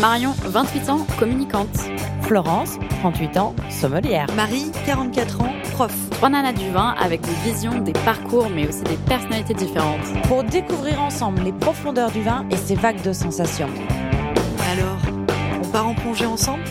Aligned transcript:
Marion, 0.00 0.32
28 0.44 0.88
ans, 0.88 1.06
communicante. 1.18 1.68
Florence, 2.22 2.78
38 3.00 3.36
ans, 3.36 3.54
sommelière. 3.68 4.26
Marie, 4.34 4.72
44 4.86 5.42
ans, 5.42 5.52
prof. 5.72 5.92
Trois 6.12 6.30
nanas 6.30 6.54
du 6.54 6.70
vin 6.70 6.94
avec 6.98 7.20
des 7.20 7.34
visions, 7.44 7.80
des 7.80 7.92
parcours, 7.92 8.48
mais 8.48 8.66
aussi 8.66 8.82
des 8.84 8.96
personnalités 8.96 9.52
différentes. 9.52 10.00
Pour 10.26 10.42
découvrir 10.42 11.02
ensemble 11.02 11.42
les 11.42 11.52
profondeurs 11.52 12.10
du 12.12 12.22
vin 12.22 12.46
et 12.50 12.56
ses 12.56 12.76
vagues 12.76 13.02
de 13.02 13.12
sensations. 13.12 13.68
Alors, 14.72 14.98
on 15.62 15.66
part 15.66 15.88
en 15.88 15.94
plongée 15.94 16.24
ensemble? 16.24 16.64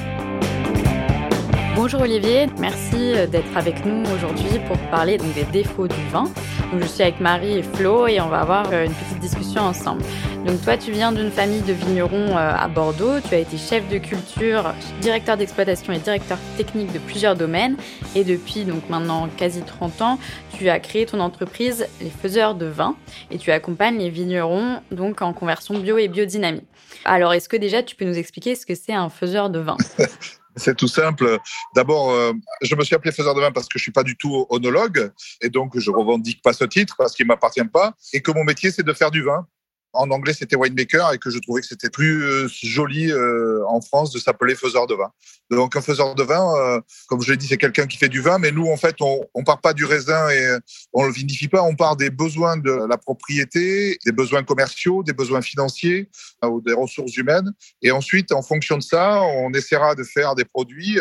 Bonjour 1.75 2.01
Olivier, 2.01 2.47
merci 2.57 3.13
euh, 3.15 3.27
d'être 3.27 3.55
avec 3.55 3.85
nous 3.85 4.03
aujourd'hui 4.11 4.59
pour 4.67 4.77
parler 4.89 5.17
donc, 5.17 5.33
des 5.33 5.45
défauts 5.45 5.87
du 5.87 6.07
vin. 6.11 6.23
Donc, 6.23 6.81
je 6.81 6.85
suis 6.87 7.03
avec 7.03 7.19
Marie 7.19 7.59
et 7.59 7.63
Flo 7.63 8.07
et 8.07 8.19
on 8.19 8.27
va 8.27 8.41
avoir 8.41 8.65
euh, 8.73 8.85
une 8.85 8.91
petite 8.91 9.19
discussion 9.19 9.61
ensemble. 9.61 10.01
Donc 10.49 10.63
toi, 10.63 10.77
tu 10.77 10.91
viens 10.91 11.11
d'une 11.11 11.29
famille 11.29 11.61
de 11.61 11.73
vignerons 11.73 12.35
euh, 12.35 12.55
à 12.55 12.67
Bordeaux, 12.67 13.19
tu 13.19 13.35
as 13.35 13.37
été 13.37 13.55
chef 13.55 13.87
de 13.87 13.99
culture, 13.99 14.73
directeur 14.99 15.37
d'exploitation 15.37 15.93
et 15.93 15.99
directeur 15.99 16.39
technique 16.57 16.91
de 16.91 16.97
plusieurs 16.97 17.35
domaines. 17.35 17.77
Et 18.15 18.23
depuis 18.23 18.65
donc 18.65 18.89
maintenant 18.89 19.29
quasi 19.37 19.61
30 19.61 20.01
ans, 20.01 20.19
tu 20.57 20.67
as 20.69 20.79
créé 20.79 21.05
ton 21.05 21.19
entreprise 21.19 21.85
Les 22.01 22.09
Faiseurs 22.09 22.55
de 22.55 22.65
Vin. 22.65 22.95
Et 23.29 23.37
tu 23.37 23.51
accompagnes 23.51 23.99
les 23.99 24.09
vignerons 24.09 24.81
donc 24.89 25.21
en 25.21 25.33
conversion 25.33 25.77
bio 25.77 25.99
et 25.99 26.07
biodynamie. 26.07 26.65
Alors, 27.05 27.31
est-ce 27.33 27.47
que 27.47 27.57
déjà 27.57 27.83
tu 27.83 27.95
peux 27.95 28.05
nous 28.05 28.17
expliquer 28.17 28.55
ce 28.55 28.65
que 28.65 28.73
c'est 28.73 28.93
un 28.93 29.09
faiseur 29.09 29.51
de 29.51 29.59
vin? 29.59 29.77
C'est 30.55 30.75
tout 30.75 30.87
simple. 30.87 31.37
D'abord, 31.75 32.09
euh, 32.09 32.33
je 32.63 32.73
me 32.75 32.83
suis 32.83 32.95
appelé 32.95 33.11
faiseur 33.11 33.35
de 33.35 33.39
vin 33.39 33.51
parce 33.51 33.67
que 33.67 33.77
je 33.77 33.83
suis 33.83 33.91
pas 33.91 34.03
du 34.03 34.17
tout 34.17 34.47
onologue. 34.49 35.11
Et 35.41 35.49
donc 35.49 35.77
je 35.77 35.91
revendique 35.91 36.41
pas 36.41 36.53
ce 36.53 36.65
titre 36.65 36.95
parce 36.97 37.13
qu'il 37.13 37.27
m'appartient 37.27 37.63
pas. 37.63 37.93
Et 38.13 38.21
que 38.21 38.31
mon 38.31 38.43
métier 38.43 38.71
c'est 38.71 38.83
de 38.83 38.93
faire 38.93 39.11
du 39.11 39.21
vin 39.21 39.47
en 39.93 40.11
anglais, 40.11 40.33
c'était 40.33 40.55
winemaker 40.55 41.13
et 41.13 41.17
que 41.17 41.29
je 41.29 41.39
trouvais 41.39 41.61
que 41.61 41.67
c'était 41.67 41.89
plus 41.89 42.23
euh, 42.23 42.47
joli 42.61 43.11
euh, 43.11 43.63
en 43.67 43.81
France 43.81 44.11
de 44.11 44.19
s'appeler 44.19 44.55
faiseur 44.55 44.87
de 44.87 44.93
vin. 44.93 45.11
Donc, 45.49 45.75
un 45.75 45.81
faiseur 45.81 46.13
de 46.15 46.23
vin, 46.23 46.55
euh, 46.57 46.79
comme 47.07 47.21
je 47.21 47.31
l'ai 47.31 47.37
dit, 47.37 47.47
c'est 47.47 47.57
quelqu'un 47.57 47.87
qui 47.87 47.97
fait 47.97 48.09
du 48.09 48.21
vin, 48.21 48.37
mais 48.37 48.51
nous, 48.51 48.67
en 48.67 48.77
fait, 48.77 48.95
on, 49.01 49.25
on 49.33 49.43
part 49.43 49.61
pas 49.61 49.73
du 49.73 49.85
raisin 49.85 50.29
et 50.29 50.57
on 50.93 51.05
le 51.05 51.11
vinifie 51.11 51.47
pas. 51.47 51.63
On 51.63 51.75
part 51.75 51.95
des 51.95 52.09
besoins 52.09 52.57
de 52.57 52.71
la 52.71 52.97
propriété, 52.97 53.97
des 54.05 54.11
besoins 54.11 54.43
commerciaux, 54.43 55.03
des 55.03 55.13
besoins 55.13 55.41
financiers 55.41 56.09
ou 56.43 56.61
des 56.61 56.73
ressources 56.73 57.15
humaines. 57.17 57.51
Et 57.81 57.91
ensuite, 57.91 58.31
en 58.31 58.41
fonction 58.41 58.77
de 58.77 58.83
ça, 58.83 59.21
on 59.21 59.51
essaiera 59.53 59.95
de 59.95 60.03
faire 60.03 60.35
des 60.35 60.45
produits 60.45 60.99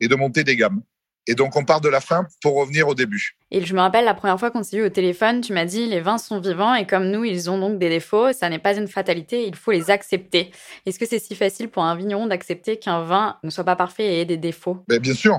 et 0.00 0.08
de 0.08 0.14
monter 0.14 0.44
des 0.44 0.56
gammes. 0.56 0.82
Et 1.28 1.34
donc, 1.34 1.56
on 1.56 1.64
part 1.64 1.82
de 1.82 1.90
la 1.90 2.00
fin 2.00 2.26
pour 2.42 2.56
revenir 2.56 2.88
au 2.88 2.94
début. 2.94 3.36
Et 3.50 3.64
je 3.64 3.74
me 3.74 3.80
rappelle 3.80 4.06
la 4.06 4.14
première 4.14 4.40
fois 4.40 4.50
qu'on 4.50 4.62
s'est 4.62 4.78
eu 4.78 4.82
au 4.82 4.88
téléphone, 4.88 5.42
tu 5.42 5.52
m'as 5.52 5.66
dit 5.66 5.86
les 5.86 6.00
vins 6.00 6.16
sont 6.16 6.40
vivants 6.40 6.74
et 6.74 6.86
comme 6.86 7.10
nous, 7.10 7.22
ils 7.22 7.50
ont 7.50 7.58
donc 7.58 7.78
des 7.78 7.90
défauts. 7.90 8.32
Ça 8.32 8.48
n'est 8.48 8.58
pas 8.58 8.74
une 8.74 8.88
fatalité, 8.88 9.46
il 9.46 9.54
faut 9.54 9.70
les 9.70 9.90
accepter. 9.90 10.50
Est-ce 10.86 10.98
que 10.98 11.04
c'est 11.06 11.18
si 11.18 11.36
facile 11.36 11.68
pour 11.68 11.84
un 11.84 11.94
vigneron 11.94 12.26
d'accepter 12.26 12.78
qu'un 12.78 13.02
vin 13.02 13.36
ne 13.42 13.50
soit 13.50 13.64
pas 13.64 13.76
parfait 13.76 14.04
et 14.04 14.20
ait 14.22 14.24
des 14.24 14.38
défauts? 14.38 14.78
Ben, 14.88 14.98
Bien 14.98 15.14
sûr. 15.14 15.38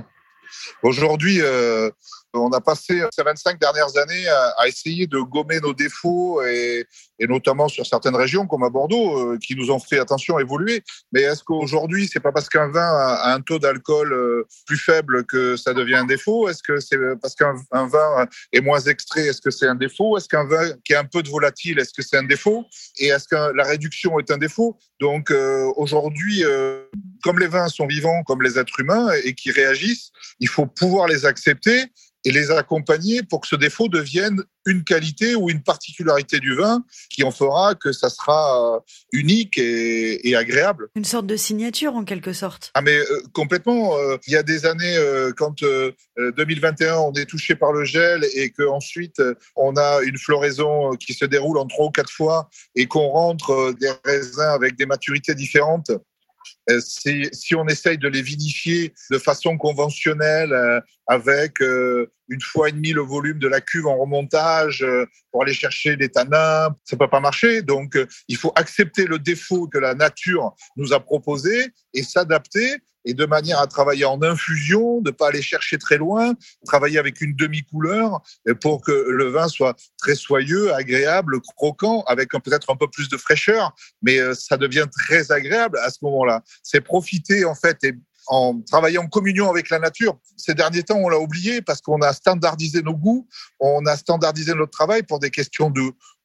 Aujourd'hui, 0.83 1.41
euh, 1.41 1.89
on 2.33 2.49
a 2.51 2.61
passé 2.61 3.01
ces 3.11 3.23
25 3.23 3.59
dernières 3.59 3.97
années 3.97 4.27
à, 4.57 4.67
essayer 4.67 5.07
de 5.07 5.19
gommer 5.19 5.59
nos 5.59 5.73
défauts 5.73 6.41
et, 6.43 6.85
notamment 7.21 7.67
sur 7.67 7.85
certaines 7.85 8.15
régions 8.15 8.45
comme 8.47 8.63
à 8.63 8.69
Bordeaux 8.69 9.33
euh, 9.33 9.37
qui 9.37 9.55
nous 9.55 9.71
ont 9.71 9.79
fait 9.79 9.99
attention 9.99 10.39
évoluer. 10.39 10.83
Mais 11.11 11.21
est-ce 11.21 11.43
qu'aujourd'hui, 11.43 12.09
c'est 12.11 12.19
pas 12.19 12.31
parce 12.31 12.47
qu'un 12.47 12.69
vin 12.69 12.81
a 12.81 13.33
un 13.33 13.41
taux 13.41 13.59
d'alcool 13.59 14.13
euh, 14.13 14.47
plus 14.65 14.77
faible 14.77 15.25
que 15.25 15.57
ça 15.57 15.73
devient 15.73 15.95
un 15.95 16.05
défaut? 16.05 16.47
Est-ce 16.47 16.63
que 16.63 16.79
c'est 16.79 16.97
parce 17.21 17.35
qu'un 17.35 17.53
vin 17.71 18.27
est 18.53 18.61
moins 18.61 18.79
extrait, 18.79 19.27
est-ce 19.27 19.41
que 19.41 19.51
c'est 19.51 19.67
un 19.67 19.75
défaut? 19.75 20.17
Est-ce 20.17 20.29
qu'un 20.29 20.45
vin 20.45 20.71
qui 20.85 20.93
a 20.93 20.99
un 20.99 21.05
peu 21.05 21.23
de 21.23 21.29
volatile, 21.29 21.79
est-ce 21.79 21.93
que 21.93 22.01
c'est 22.01 22.17
un 22.17 22.23
défaut? 22.23 22.65
Et 22.97 23.07
est-ce 23.07 23.27
que 23.27 23.53
la 23.53 23.63
réduction 23.63 24.19
est 24.19 24.31
un 24.31 24.37
défaut? 24.37 24.77
Donc 24.99 25.33
aujourd'hui, 25.75 26.43
comme 27.23 27.39
les 27.39 27.47
vins 27.47 27.67
sont 27.67 27.87
vivants 27.87 28.23
comme 28.23 28.41
les 28.41 28.59
êtres 28.59 28.79
humains 28.79 29.09
et 29.23 29.33
qui 29.33 29.51
réagissent, 29.51 30.11
il 30.39 30.47
faut 30.47 30.65
pouvoir 30.65 31.07
les 31.07 31.25
accepter 31.25 31.85
et 32.25 32.31
les 32.31 32.51
accompagner 32.51 33.23
pour 33.23 33.41
que 33.41 33.47
ce 33.47 33.55
défaut 33.55 33.87
devienne 33.87 34.43
une 34.65 34.83
qualité 34.83 35.35
ou 35.35 35.49
une 35.49 35.63
particularité 35.63 36.39
du 36.39 36.55
vin 36.55 36.83
qui 37.09 37.23
en 37.23 37.31
fera 37.31 37.75
que 37.75 37.91
ça 37.91 38.09
sera 38.09 38.75
euh, 38.75 38.79
unique 39.11 39.57
et, 39.57 40.35
agréable. 40.35 40.89
Une 40.95 41.05
sorte 41.05 41.25
de 41.25 41.35
signature 41.35 41.95
en 41.95 42.03
quelque 42.03 42.33
sorte. 42.33 42.71
Ah 42.75 42.81
mais 42.81 42.97
euh, 42.97 43.23
complètement. 43.33 43.97
Euh, 43.97 44.17
il 44.27 44.33
y 44.33 44.35
a 44.35 44.43
des 44.43 44.65
années, 44.65 44.97
quand 45.37 45.63
2021 46.17 46.97
on 46.97 47.13
est 47.13 47.25
touché 47.25 47.55
par 47.55 47.71
le 47.71 47.83
gel 47.83 48.25
et 48.35 48.51
que 48.51 48.63
ensuite 48.63 49.21
on 49.55 49.75
a 49.75 50.01
une 50.03 50.17
floraison 50.17 50.91
qui 50.95 51.13
se 51.13 51.25
déroule 51.25 51.57
en 51.57 51.65
trois 51.65 51.87
ou 51.87 51.91
quatre 51.91 52.11
fois 52.11 52.49
et 52.75 52.85
qu'on 52.85 53.07
rentre 53.07 53.73
des 53.79 53.91
raisins 54.05 54.41
avec 54.41 54.77
des 54.77 54.85
maturités 54.85 55.35
différentes 55.35 55.91
si 56.79 57.55
on 57.55 57.67
essaye 57.67 57.97
de 57.97 58.07
les 58.07 58.21
vinifier 58.21 58.93
de 59.11 59.17
façon 59.17 59.57
conventionnelle, 59.57 60.53
euh, 60.53 60.79
avec 61.07 61.61
euh, 61.61 62.11
une 62.27 62.41
fois 62.41 62.69
et 62.69 62.71
demi 62.71 62.91
le 62.91 63.01
volume 63.01 63.39
de 63.39 63.47
la 63.47 63.61
cuve 63.61 63.87
en 63.87 63.97
remontage 63.97 64.85
pour 65.31 65.41
aller 65.41 65.53
chercher 65.53 65.95
les 65.95 66.09
tanins, 66.09 66.75
ça 66.83 66.95
peut 66.95 67.07
pas 67.07 67.19
marcher. 67.19 67.63
Donc, 67.63 67.97
il 68.27 68.37
faut 68.37 68.51
accepter 68.55 69.05
le 69.05 69.17
défaut 69.17 69.67
que 69.67 69.79
la 69.79 69.95
nature 69.95 70.53
nous 70.75 70.93
a 70.93 70.99
proposé 70.99 71.69
et 71.95 72.03
s'adapter 72.03 72.77
et 73.05 73.13
de 73.13 73.25
manière 73.25 73.59
à 73.59 73.67
travailler 73.67 74.05
en 74.05 74.21
infusion, 74.21 75.01
de 75.01 75.11
pas 75.11 75.29
aller 75.29 75.41
chercher 75.41 75.77
très 75.77 75.97
loin, 75.97 76.33
travailler 76.65 76.99
avec 76.99 77.21
une 77.21 77.35
demi-couleur 77.35 78.21
pour 78.61 78.81
que 78.81 78.91
le 78.91 79.29
vin 79.29 79.47
soit 79.47 79.75
très 79.97 80.15
soyeux, 80.15 80.73
agréable, 80.73 81.39
croquant, 81.55 82.03
avec 82.07 82.29
peut-être 82.31 82.71
un 82.71 82.75
peu 82.75 82.87
plus 82.87 83.09
de 83.09 83.17
fraîcheur, 83.17 83.73
mais 84.01 84.19
euh, 84.19 84.33
ça 84.33 84.57
devient 84.57 84.87
très 84.91 85.31
agréable 85.31 85.77
à 85.79 85.89
ce 85.89 85.99
moment-là. 86.03 86.41
C'est 86.63 86.81
profiter 86.81 87.45
en 87.45 87.55
fait 87.55 87.83
et 87.83 87.93
en 88.27 88.61
travaillant 88.61 89.03
en 89.03 89.07
communion 89.07 89.49
avec 89.49 89.69
la 89.69 89.79
nature. 89.79 90.17
Ces 90.37 90.53
derniers 90.53 90.83
temps, 90.83 90.97
on 90.97 91.09
l'a 91.09 91.19
oublié 91.19 91.61
parce 91.61 91.81
qu'on 91.81 92.01
a 92.01 92.13
standardisé 92.13 92.81
nos 92.83 92.95
goûts, 92.95 93.27
on 93.59 93.85
a 93.85 93.97
standardisé 93.97 94.53
notre 94.53 94.71
travail 94.71 95.03
pour 95.03 95.19
des 95.19 95.31
questions 95.31 95.71
de, 95.71 95.81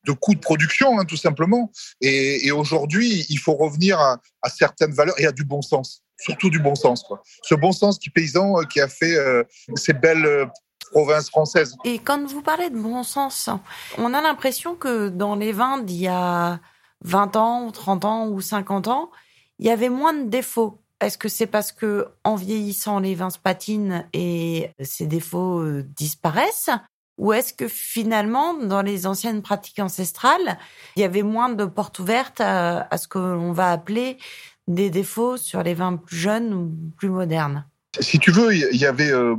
de 0.06 0.12
coûts 0.12 0.35
de 0.35 0.41
production, 0.41 0.99
hein, 0.99 1.05
tout 1.05 1.17
simplement. 1.17 1.73
Et, 2.01 2.51
aujourd'hui, 2.53 3.25
il 3.29 3.39
faut 3.39 3.55
revenir 3.55 3.99
à, 3.99 4.21
certaines 4.49 4.93
valeurs 4.93 5.19
et 5.19 5.27
à 5.27 5.33
du 5.33 5.45
bon 5.45 5.62
sens 5.62 6.03
surtout 6.19 6.50
du 6.50 6.58
bon 6.58 6.75
sens. 6.75 7.04
Ce 7.42 7.54
bon 7.54 7.72
sens 7.72 7.98
paysan 8.14 8.58
euh, 8.58 8.64
qui 8.64 8.80
a 8.80 8.88
fait 8.88 9.16
euh, 9.16 9.42
ces 9.75 9.92
belles 9.92 10.26
euh, 10.26 10.47
provinces 10.92 11.30
françaises. 11.30 11.76
Et 11.84 11.98
quand 11.98 12.25
vous 12.26 12.42
parlez 12.42 12.70
de 12.70 12.78
bon 12.78 13.02
sens, 13.02 13.50
on 13.98 14.14
a 14.14 14.20
l'impression 14.20 14.75
que 14.75 15.08
dans 15.08 15.34
les 15.34 15.52
vins 15.52 15.78
d'il 15.78 16.02
y 16.02 16.08
a 16.08 16.60
20 17.02 17.36
ans, 17.36 17.70
30 17.70 18.04
ans 18.04 18.28
ou 18.28 18.41
50 18.41 18.88
ans, 18.88 19.10
il 19.58 19.66
y 19.66 19.70
avait 19.70 19.88
moins 19.88 20.12
de 20.12 20.28
défauts. 20.28 20.80
Est-ce 21.00 21.19
que 21.19 21.28
c'est 21.28 21.47
parce 21.47 21.72
que 21.72 22.08
en 22.22 22.34
vieillissant 22.36 23.00
les 23.00 23.14
vins 23.14 23.31
se 23.31 23.38
patinent 23.38 24.08
et 24.12 24.70
ces 24.81 25.06
défauts 25.06 25.64
disparaissent? 25.82 26.70
Ou 27.19 27.32
est-ce 27.32 27.52
que 27.52 27.69
finalement, 27.69 28.54
dans 28.54 28.82
les 28.82 29.06
anciennes 29.06 29.42
pratiques 29.42 29.78
ancestrales, 29.78 30.58
il 30.96 31.02
y 31.02 31.04
avait 31.04 31.22
moins 31.22 31.48
de 31.48 31.64
portes 31.64 32.00
ouvertes 32.00 32.41
à, 32.41 32.88
à 32.91 32.98
ce 32.98 33.06
qu'on 33.06 33.52
va 33.52 33.70
appeler 33.70 34.19
des 34.69 34.91
défauts 34.91 35.36
sur 35.36 35.62
les 35.62 35.75
vins 35.75 35.97
plus 35.97 36.16
jeunes 36.16 36.54
ou 36.54 36.92
plus 36.97 37.08
modernes 37.08 37.66
Si 38.00 38.19
tu 38.19 38.30
veux, 38.30 38.54
il 38.54 38.76
y 38.76 38.86
avait 38.86 39.12
euh, 39.12 39.36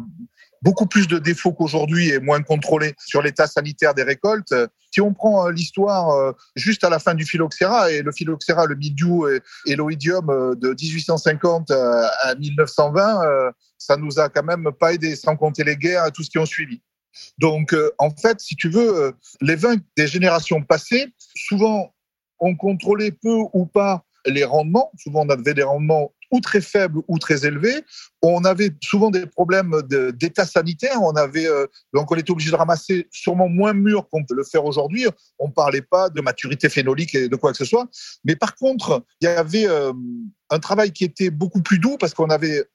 beaucoup 0.61 0.85
plus 0.85 1.07
de 1.07 1.17
défauts 1.17 1.53
qu'aujourd'hui 1.53 2.09
et 2.09 2.19
moins 2.19 2.41
contrôlés 2.41 2.93
sur 3.05 3.21
l'état 3.21 3.47
sanitaire 3.47 3.93
des 3.93 4.03
récoltes. 4.03 4.53
Si 4.91 5.01
on 5.01 5.13
prend 5.13 5.47
euh, 5.47 5.51
l'histoire 5.51 6.11
euh, 6.11 6.31
juste 6.55 6.83
à 6.83 6.89
la 6.89 6.99
fin 6.99 7.15
du 7.15 7.25
phylloxéra, 7.25 7.91
et 7.91 8.01
le 8.01 8.11
phylloxéra, 8.11 8.65
le 8.67 8.75
mildiou 8.75 9.27
et 9.65 9.75
l'oïdium 9.75 10.55
de 10.55 10.69
1850 10.69 11.71
à 11.71 12.35
1920, 12.35 13.51
ça 13.77 13.97
nous 13.97 14.19
a 14.19 14.29
quand 14.29 14.43
même 14.43 14.69
pas 14.79 14.93
aidé, 14.93 15.15
sans 15.15 15.35
compter 15.35 15.63
les 15.63 15.75
guerres 15.75 16.05
et 16.05 16.11
tout 16.11 16.23
ce 16.23 16.29
qui 16.29 16.37
ont 16.37 16.45
suivi. 16.45 16.81
Donc, 17.37 17.75
en 17.97 18.09
fait, 18.09 18.41
si 18.41 18.55
tu 18.55 18.69
veux, 18.69 19.13
les 19.41 19.55
vins 19.55 19.75
des 19.97 20.07
générations 20.07 20.61
passées, 20.61 21.07
souvent, 21.35 21.93
ont 22.39 22.55
contrôlé 22.55 23.11
peu 23.11 23.37
ou 23.53 23.65
pas 23.65 24.05
les 24.25 24.43
rendements. 24.43 24.91
Souvent, 24.97 25.25
on 25.25 25.29
avait 25.29 25.53
des 25.53 25.63
rendements 25.63 26.13
ou 26.31 26.39
très 26.39 26.61
faibles 26.61 27.01
ou 27.07 27.19
très 27.19 27.45
élevés. 27.45 27.83
On 28.22 28.43
avait 28.45 28.72
souvent 28.83 29.09
des 29.09 29.25
problèmes 29.25 29.81
d'état 30.13 30.45
sanitaire. 30.45 31.01
On 31.01 31.16
avait 31.16 31.47
euh, 31.47 31.67
donc 31.93 32.11
on 32.11 32.16
était 32.16 32.31
obligé 32.31 32.51
de 32.51 32.55
ramasser 32.55 33.07
sûrement 33.11 33.47
moins 33.47 33.73
mûr 33.73 34.07
qu'on 34.09 34.23
peut 34.23 34.35
le 34.35 34.43
faire 34.43 34.66
aujourd'hui. 34.66 35.05
On 35.39 35.51
parlait 35.51 35.81
pas 35.81 36.09
de 36.09 36.22
maturité 36.22 36.69
phénolique 36.69 37.16
et 37.16 37.29
de 37.29 37.35
quoi 37.35 37.51
que 37.51 37.57
ce 37.57 37.66
soit. 37.66 37.87
Mais 38.23 38.35
par 38.35 38.55
contre, 38.55 39.05
il 39.22 39.25
y 39.25 39.27
avait 39.27 39.67
euh, 39.67 39.93
un 40.49 40.59
travail 40.59 40.91
qui 40.91 41.03
était 41.03 41.29
beaucoup 41.29 41.61
plus 41.61 41.79
doux 41.79 41.97
parce 41.97 42.13
qu'on 42.13 42.29
avait 42.29 42.66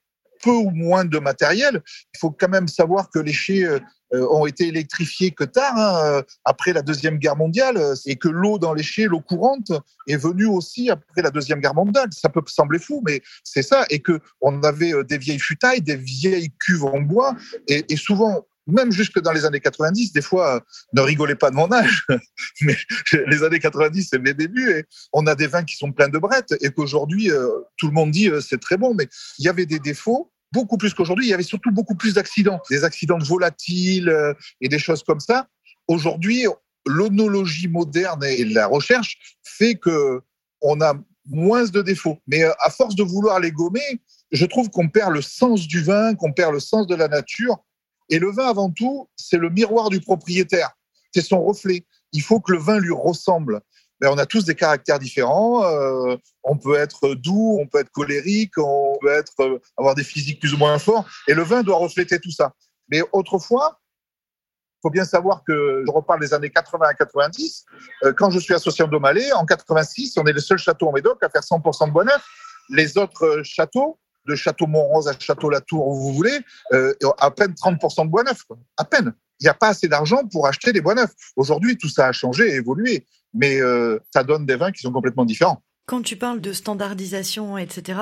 peu 0.42 0.50
ou 0.50 0.70
moins 0.70 1.04
de 1.04 1.18
matériel. 1.18 1.82
Il 2.14 2.18
faut 2.18 2.30
quand 2.30 2.48
même 2.48 2.68
savoir 2.68 3.10
que 3.10 3.18
les 3.18 3.32
chais 3.32 3.64
euh, 3.64 3.78
euh, 4.12 4.26
ont 4.30 4.46
été 4.46 4.66
électrifiés 4.66 5.30
que 5.30 5.44
tard, 5.44 5.76
hein, 5.76 6.04
euh, 6.04 6.22
après 6.44 6.72
la 6.72 6.82
Deuxième 6.82 7.18
Guerre 7.18 7.36
mondiale, 7.36 7.78
et 8.06 8.16
que 8.16 8.28
l'eau 8.28 8.58
dans 8.58 8.74
les 8.74 8.82
chais, 8.82 9.04
l'eau 9.04 9.20
courante, 9.20 9.72
est 10.08 10.16
venue 10.16 10.46
aussi 10.46 10.90
après 10.90 11.22
la 11.22 11.30
Deuxième 11.30 11.60
Guerre 11.60 11.74
mondiale. 11.74 12.08
Ça 12.10 12.28
peut 12.28 12.42
sembler 12.46 12.78
fou, 12.78 13.02
mais 13.06 13.22
c'est 13.44 13.62
ça. 13.62 13.84
Et 13.90 14.00
que 14.00 14.20
on 14.40 14.62
avait 14.62 14.92
des 15.04 15.18
vieilles 15.18 15.38
futailles, 15.38 15.80
des 15.80 15.96
vieilles 15.96 16.50
cuves 16.58 16.84
en 16.84 17.00
bois, 17.00 17.36
et, 17.68 17.84
et 17.88 17.96
souvent 17.96 18.44
même 18.66 18.92
jusque 18.92 19.20
dans 19.20 19.32
les 19.32 19.44
années 19.44 19.60
90, 19.60 20.12
des 20.12 20.22
fois, 20.22 20.62
ne 20.92 21.00
rigolez 21.00 21.34
pas 21.34 21.50
de 21.50 21.56
mon 21.56 21.70
âge, 21.72 22.06
mais 22.60 22.76
les 23.26 23.42
années 23.42 23.58
90, 23.58 24.08
c'est 24.10 24.18
mes 24.18 24.34
débuts, 24.34 24.70
et 24.70 24.84
on 25.12 25.26
a 25.26 25.34
des 25.34 25.46
vins 25.46 25.64
qui 25.64 25.76
sont 25.76 25.92
pleins 25.92 26.08
de 26.08 26.18
brettes, 26.18 26.54
et 26.60 26.70
qu'aujourd'hui, 26.70 27.30
euh, 27.30 27.48
tout 27.76 27.88
le 27.88 27.92
monde 27.92 28.10
dit 28.10 28.28
euh, 28.28 28.40
c'est 28.40 28.60
très 28.60 28.76
bon, 28.76 28.94
mais 28.94 29.08
il 29.38 29.44
y 29.44 29.48
avait 29.48 29.66
des 29.66 29.78
défauts, 29.78 30.32
beaucoup 30.52 30.76
plus 30.76 30.94
qu'aujourd'hui, 30.94 31.26
il 31.26 31.30
y 31.30 31.34
avait 31.34 31.42
surtout 31.42 31.70
beaucoup 31.70 31.94
plus 31.94 32.14
d'accidents, 32.14 32.60
des 32.70 32.84
accidents 32.84 33.18
volatiles 33.18 34.08
euh, 34.08 34.34
et 34.60 34.68
des 34.68 34.78
choses 34.78 35.02
comme 35.02 35.20
ça. 35.20 35.46
Aujourd'hui, 35.88 36.46
l'onologie 36.86 37.68
moderne 37.68 38.24
et 38.24 38.44
la 38.44 38.66
recherche 38.66 39.18
fait 39.44 39.74
que 39.74 40.20
on 40.62 40.80
a 40.80 40.94
moins 41.26 41.64
de 41.64 41.82
défauts. 41.82 42.18
Mais 42.26 42.42
à 42.42 42.70
force 42.70 42.94
de 42.94 43.02
vouloir 43.02 43.40
les 43.40 43.52
gommer, 43.52 44.00
je 44.32 44.44
trouve 44.46 44.70
qu'on 44.70 44.88
perd 44.88 45.12
le 45.12 45.22
sens 45.22 45.66
du 45.66 45.82
vin, 45.82 46.14
qu'on 46.14 46.32
perd 46.32 46.52
le 46.52 46.60
sens 46.60 46.86
de 46.86 46.94
la 46.94 47.08
nature 47.08 47.58
et 48.10 48.18
le 48.18 48.30
vin, 48.30 48.48
avant 48.48 48.70
tout, 48.70 49.08
c'est 49.16 49.38
le 49.38 49.50
miroir 49.50 49.88
du 49.88 50.00
propriétaire. 50.00 50.70
C'est 51.14 51.22
son 51.22 51.42
reflet. 51.42 51.86
Il 52.12 52.22
faut 52.22 52.40
que 52.40 52.52
le 52.52 52.58
vin 52.58 52.78
lui 52.78 52.92
ressemble. 52.92 53.60
Mais 54.00 54.08
on 54.08 54.18
a 54.18 54.26
tous 54.26 54.44
des 54.44 54.54
caractères 54.54 54.98
différents. 54.98 55.64
Euh, 55.64 56.16
on 56.42 56.56
peut 56.56 56.76
être 56.76 57.14
doux, 57.14 57.58
on 57.60 57.66
peut 57.66 57.78
être 57.78 57.90
colérique, 57.90 58.56
on 58.58 58.96
peut 59.00 59.12
être, 59.12 59.40
euh, 59.40 59.58
avoir 59.76 59.94
des 59.94 60.04
physiques 60.04 60.40
plus 60.40 60.54
ou 60.54 60.56
moins 60.56 60.78
forts. 60.78 61.06
Et 61.28 61.34
le 61.34 61.42
vin 61.42 61.62
doit 61.62 61.76
refléter 61.76 62.18
tout 62.18 62.30
ça. 62.30 62.54
Mais 62.88 63.02
autrefois, 63.12 63.78
il 64.78 64.88
faut 64.88 64.90
bien 64.90 65.04
savoir 65.04 65.44
que 65.44 65.84
je 65.86 65.92
reparle 65.92 66.20
des 66.20 66.32
années 66.32 66.50
80 66.50 66.86
à 66.86 66.94
90. 66.94 67.66
Euh, 68.04 68.12
quand 68.14 68.30
je 68.30 68.38
suis 68.38 68.54
associé 68.54 68.84
en 68.84 68.88
Domalé, 68.88 69.30
en 69.32 69.44
86, 69.44 70.16
on 70.16 70.24
est 70.24 70.32
le 70.32 70.40
seul 70.40 70.58
château 70.58 70.88
en 70.88 70.92
Médoc 70.92 71.22
à 71.22 71.28
faire 71.28 71.42
100% 71.42 71.88
de 71.88 71.92
bois 71.92 72.04
neuf. 72.04 72.24
Les 72.70 72.96
autres 72.96 73.42
châteaux 73.44 73.98
de 74.30 74.36
Château 74.36 74.66
Montrose 74.66 75.08
à 75.08 75.18
Château 75.18 75.50
Latour, 75.50 75.88
où 75.88 75.94
vous 75.94 76.12
voulez, 76.14 76.38
euh, 76.72 76.94
à 77.18 77.30
peine 77.30 77.52
30% 77.52 78.06
de 78.06 78.10
bois 78.10 78.22
neuf. 78.22 78.44
À 78.76 78.84
peine. 78.84 79.12
Il 79.40 79.44
n'y 79.44 79.50
a 79.50 79.54
pas 79.54 79.68
assez 79.68 79.88
d'argent 79.88 80.22
pour 80.30 80.46
acheter 80.46 80.72
des 80.72 80.80
bois 80.80 80.94
neufs. 80.94 81.14
Aujourd'hui, 81.36 81.76
tout 81.76 81.88
ça 81.88 82.08
a 82.08 82.12
changé 82.12 82.54
évolué, 82.54 83.06
mais 83.34 83.60
euh, 83.60 83.98
ça 84.12 84.22
donne 84.22 84.46
des 84.46 84.56
vins 84.56 84.70
qui 84.70 84.80
sont 84.80 84.92
complètement 84.92 85.24
différents. 85.24 85.62
Quand 85.86 86.02
tu 86.02 86.16
parles 86.16 86.40
de 86.40 86.52
standardisation, 86.52 87.58
etc., 87.58 87.98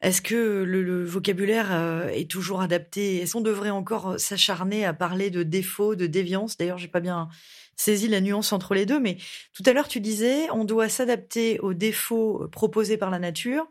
est-ce 0.00 0.20
que 0.20 0.64
le, 0.64 1.04
vocabulaire 1.04 1.68
euh, 1.70 2.08
est 2.08 2.28
toujours 2.28 2.62
adapté? 2.62 3.18
Est-ce 3.18 3.34
qu'on 3.34 3.40
devrait 3.40 3.70
encore 3.70 4.18
s'acharner 4.18 4.84
à 4.84 4.92
parler 4.92 5.30
de 5.30 5.42
défauts, 5.42 5.94
de 5.94 6.06
déviance 6.06 6.56
D'ailleurs, 6.56 6.78
j'ai 6.78 6.88
pas 6.88 7.00
bien 7.00 7.28
saisi 7.76 8.08
la 8.08 8.20
nuance 8.20 8.52
entre 8.52 8.74
les 8.74 8.86
deux, 8.86 8.98
mais 8.98 9.18
tout 9.54 9.62
à 9.66 9.72
l'heure 9.72 9.86
tu 9.86 10.00
disais, 10.00 10.50
on 10.50 10.64
doit 10.64 10.88
s'adapter 10.88 11.60
aux 11.60 11.74
défauts 11.74 12.48
proposés 12.50 12.96
par 12.96 13.10
la 13.10 13.20
nature 13.20 13.68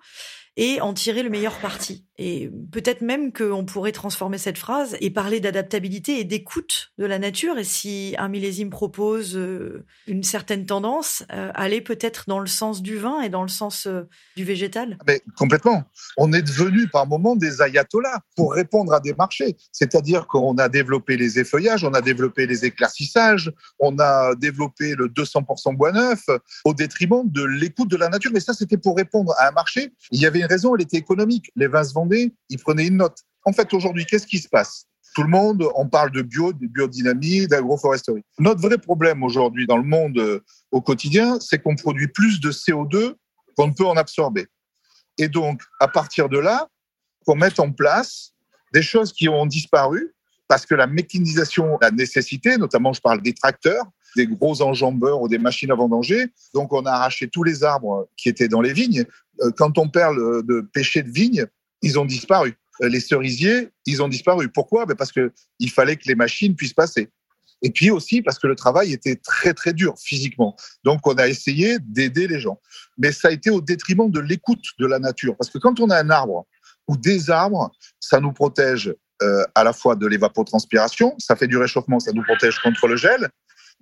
et 0.57 0.81
en 0.81 0.93
tirer 0.93 1.23
le 1.23 1.29
meilleur 1.29 1.57
parti. 1.59 2.06
Et 2.19 2.49
peut-être 2.71 3.01
même 3.01 3.31
qu'on 3.31 3.63
pourrait 3.65 3.91
transformer 3.91 4.39
cette 4.39 4.57
phrase 4.57 4.97
et 5.01 5.11
parler 5.11 5.39
d'adaptabilité 5.39 6.19
et 6.19 6.23
d'écoute 6.23 6.91
de 6.97 7.05
la 7.05 7.19
nature. 7.19 7.59
Et 7.59 7.63
si 7.63 8.15
un 8.17 8.27
millésime 8.27 8.71
propose 8.71 9.35
euh, 9.35 9.85
une 10.07 10.23
certaine 10.23 10.65
tendance, 10.65 11.23
euh, 11.31 11.51
aller 11.53 11.79
peut-être 11.79 12.23
dans 12.27 12.39
le 12.39 12.47
sens 12.47 12.81
du 12.81 12.97
vin 12.97 13.21
et 13.21 13.29
dans 13.29 13.43
le 13.43 13.49
sens 13.49 13.85
euh, 13.85 14.03
du 14.35 14.43
végétal. 14.43 14.97
Mais 15.05 15.21
complètement. 15.37 15.83
On 16.17 16.33
est 16.33 16.41
devenu 16.41 16.87
par 16.87 17.05
moments 17.05 17.35
des 17.35 17.61
ayatollahs 17.61 18.21
pour 18.35 18.53
répondre 18.53 18.93
à 18.93 18.99
des 18.99 19.13
marchés. 19.13 19.55
C'est-à-dire 19.71 20.25
qu'on 20.25 20.57
a 20.57 20.69
développé 20.69 21.17
les 21.17 21.39
effeuillages, 21.39 21.83
on 21.83 21.93
a 21.93 22.01
développé 22.01 22.47
les 22.47 22.65
éclaircissages, 22.65 23.51
on 23.79 23.99
a 23.99 24.33
développé 24.35 24.95
le 24.95 25.07
200% 25.07 25.75
bois 25.75 25.91
neuf 25.91 26.25
au 26.65 26.73
détriment 26.73 27.23
de 27.25 27.43
l'écoute 27.43 27.89
de 27.89 27.97
la 27.97 28.09
nature. 28.09 28.31
Mais 28.33 28.39
ça, 28.39 28.53
c'était 28.53 28.77
pour 28.77 28.97
répondre 28.97 29.33
à 29.37 29.49
un 29.49 29.51
marché. 29.51 29.93
Il 30.11 30.19
y 30.19 30.25
avait 30.25 30.39
une 30.39 30.45
raison, 30.45 30.75
elle 30.75 30.81
était 30.81 30.97
économique. 30.97 31.51
Les 31.55 31.67
vins 31.67 31.83
se 31.83 31.93
il 32.49 32.59
prenait 32.59 32.87
une 32.87 32.97
note. 32.97 33.17
En 33.45 33.53
fait, 33.53 33.73
aujourd'hui, 33.73 34.05
qu'est-ce 34.05 34.27
qui 34.27 34.39
se 34.39 34.49
passe? 34.49 34.87
Tout 35.15 35.23
le 35.23 35.29
monde, 35.29 35.65
on 35.75 35.87
parle 35.87 36.11
de 36.11 36.21
bio, 36.21 36.53
de 36.53 36.67
biodynamie, 36.67 37.47
d'agroforesterie. 37.47 38.23
Notre 38.39 38.61
vrai 38.61 38.77
problème 38.77 39.23
aujourd'hui 39.23 39.65
dans 39.65 39.77
le 39.77 39.83
monde 39.83 40.17
euh, 40.17 40.43
au 40.71 40.81
quotidien, 40.81 41.39
c'est 41.39 41.59
qu'on 41.59 41.75
produit 41.75 42.07
plus 42.07 42.39
de 42.39 42.51
CO2 42.51 43.15
qu'on 43.55 43.67
ne 43.67 43.73
peut 43.73 43.85
en 43.85 43.95
absorber. 43.95 44.47
Et 45.17 45.27
donc, 45.27 45.63
à 45.79 45.87
partir 45.87 46.29
de 46.29 46.37
là, 46.37 46.67
qu'on 47.25 47.35
mette 47.35 47.59
en 47.59 47.71
place 47.71 48.33
des 48.73 48.81
choses 48.81 49.11
qui 49.11 49.27
ont 49.27 49.45
disparu 49.45 50.13
parce 50.47 50.65
que 50.65 50.75
la 50.75 50.87
mécanisation, 50.87 51.77
la 51.81 51.91
nécessité, 51.91 52.57
notamment 52.57 52.93
je 52.93 53.01
parle 53.01 53.21
des 53.21 53.33
tracteurs, 53.33 53.85
des 54.15 54.27
gros 54.27 54.61
enjambeurs 54.61 55.21
ou 55.21 55.27
des 55.27 55.39
machines 55.39 55.71
à 55.71 55.75
vendanger. 55.75 56.27
Donc, 56.53 56.73
on 56.73 56.85
a 56.85 56.91
arraché 56.91 57.27
tous 57.27 57.43
les 57.43 57.63
arbres 57.63 58.07
qui 58.17 58.29
étaient 58.29 58.47
dans 58.47 58.61
les 58.61 58.73
vignes. 58.73 59.05
Euh, 59.41 59.51
quand 59.57 59.77
on 59.77 59.89
parle 59.89 60.45
de 60.45 60.61
pêcher 60.61 61.01
de 61.01 61.09
vignes, 61.09 61.47
ils 61.81 61.99
ont 61.99 62.05
disparu. 62.05 62.55
Euh, 62.81 62.89
les 62.89 62.99
cerisiers, 62.99 63.69
ils 63.85 64.01
ont 64.01 64.07
disparu. 64.07 64.49
Pourquoi? 64.49 64.85
Ben 64.85 64.95
Parce 64.95 65.11
qu'il 65.11 65.71
fallait 65.71 65.95
que 65.95 66.07
les 66.07 66.15
machines 66.15 66.55
puissent 66.55 66.73
passer. 66.73 67.09
Et 67.63 67.71
puis 67.71 67.89
aussi 67.89 68.21
parce 68.21 68.37
que 68.37 68.47
le 68.47 68.55
travail 68.55 68.93
était 68.93 69.15
très 69.15 69.53
très 69.53 69.73
dur 69.73 69.95
physiquement. 69.97 70.55
Donc 70.83 71.07
on 71.07 71.15
a 71.15 71.27
essayé 71.27 71.77
d'aider 71.81 72.27
les 72.27 72.39
gens. 72.39 72.59
Mais 72.97 73.11
ça 73.11 73.29
a 73.29 73.31
été 73.31 73.49
au 73.49 73.61
détriment 73.61 74.11
de 74.11 74.19
l'écoute 74.19 74.63
de 74.79 74.85
la 74.85 74.99
nature. 74.99 75.35
Parce 75.35 75.49
que 75.49 75.57
quand 75.57 75.79
on 75.79 75.89
a 75.89 75.97
un 75.97 76.09
arbre 76.09 76.45
ou 76.87 76.95
des 76.97 77.29
arbres, 77.29 77.71
ça 77.99 78.19
nous 78.19 78.31
protège 78.31 78.93
euh, 79.23 79.43
à 79.55 79.63
la 79.63 79.73
fois 79.73 79.95
de 79.95 80.05
l'évapotranspiration, 80.05 81.15
ça 81.17 81.35
fait 81.35 81.47
du 81.47 81.57
réchauffement, 81.57 81.99
ça 81.99 82.11
nous 82.11 82.23
protège 82.23 82.59
contre 82.59 82.87
le 82.87 82.95
gel. 82.95 83.29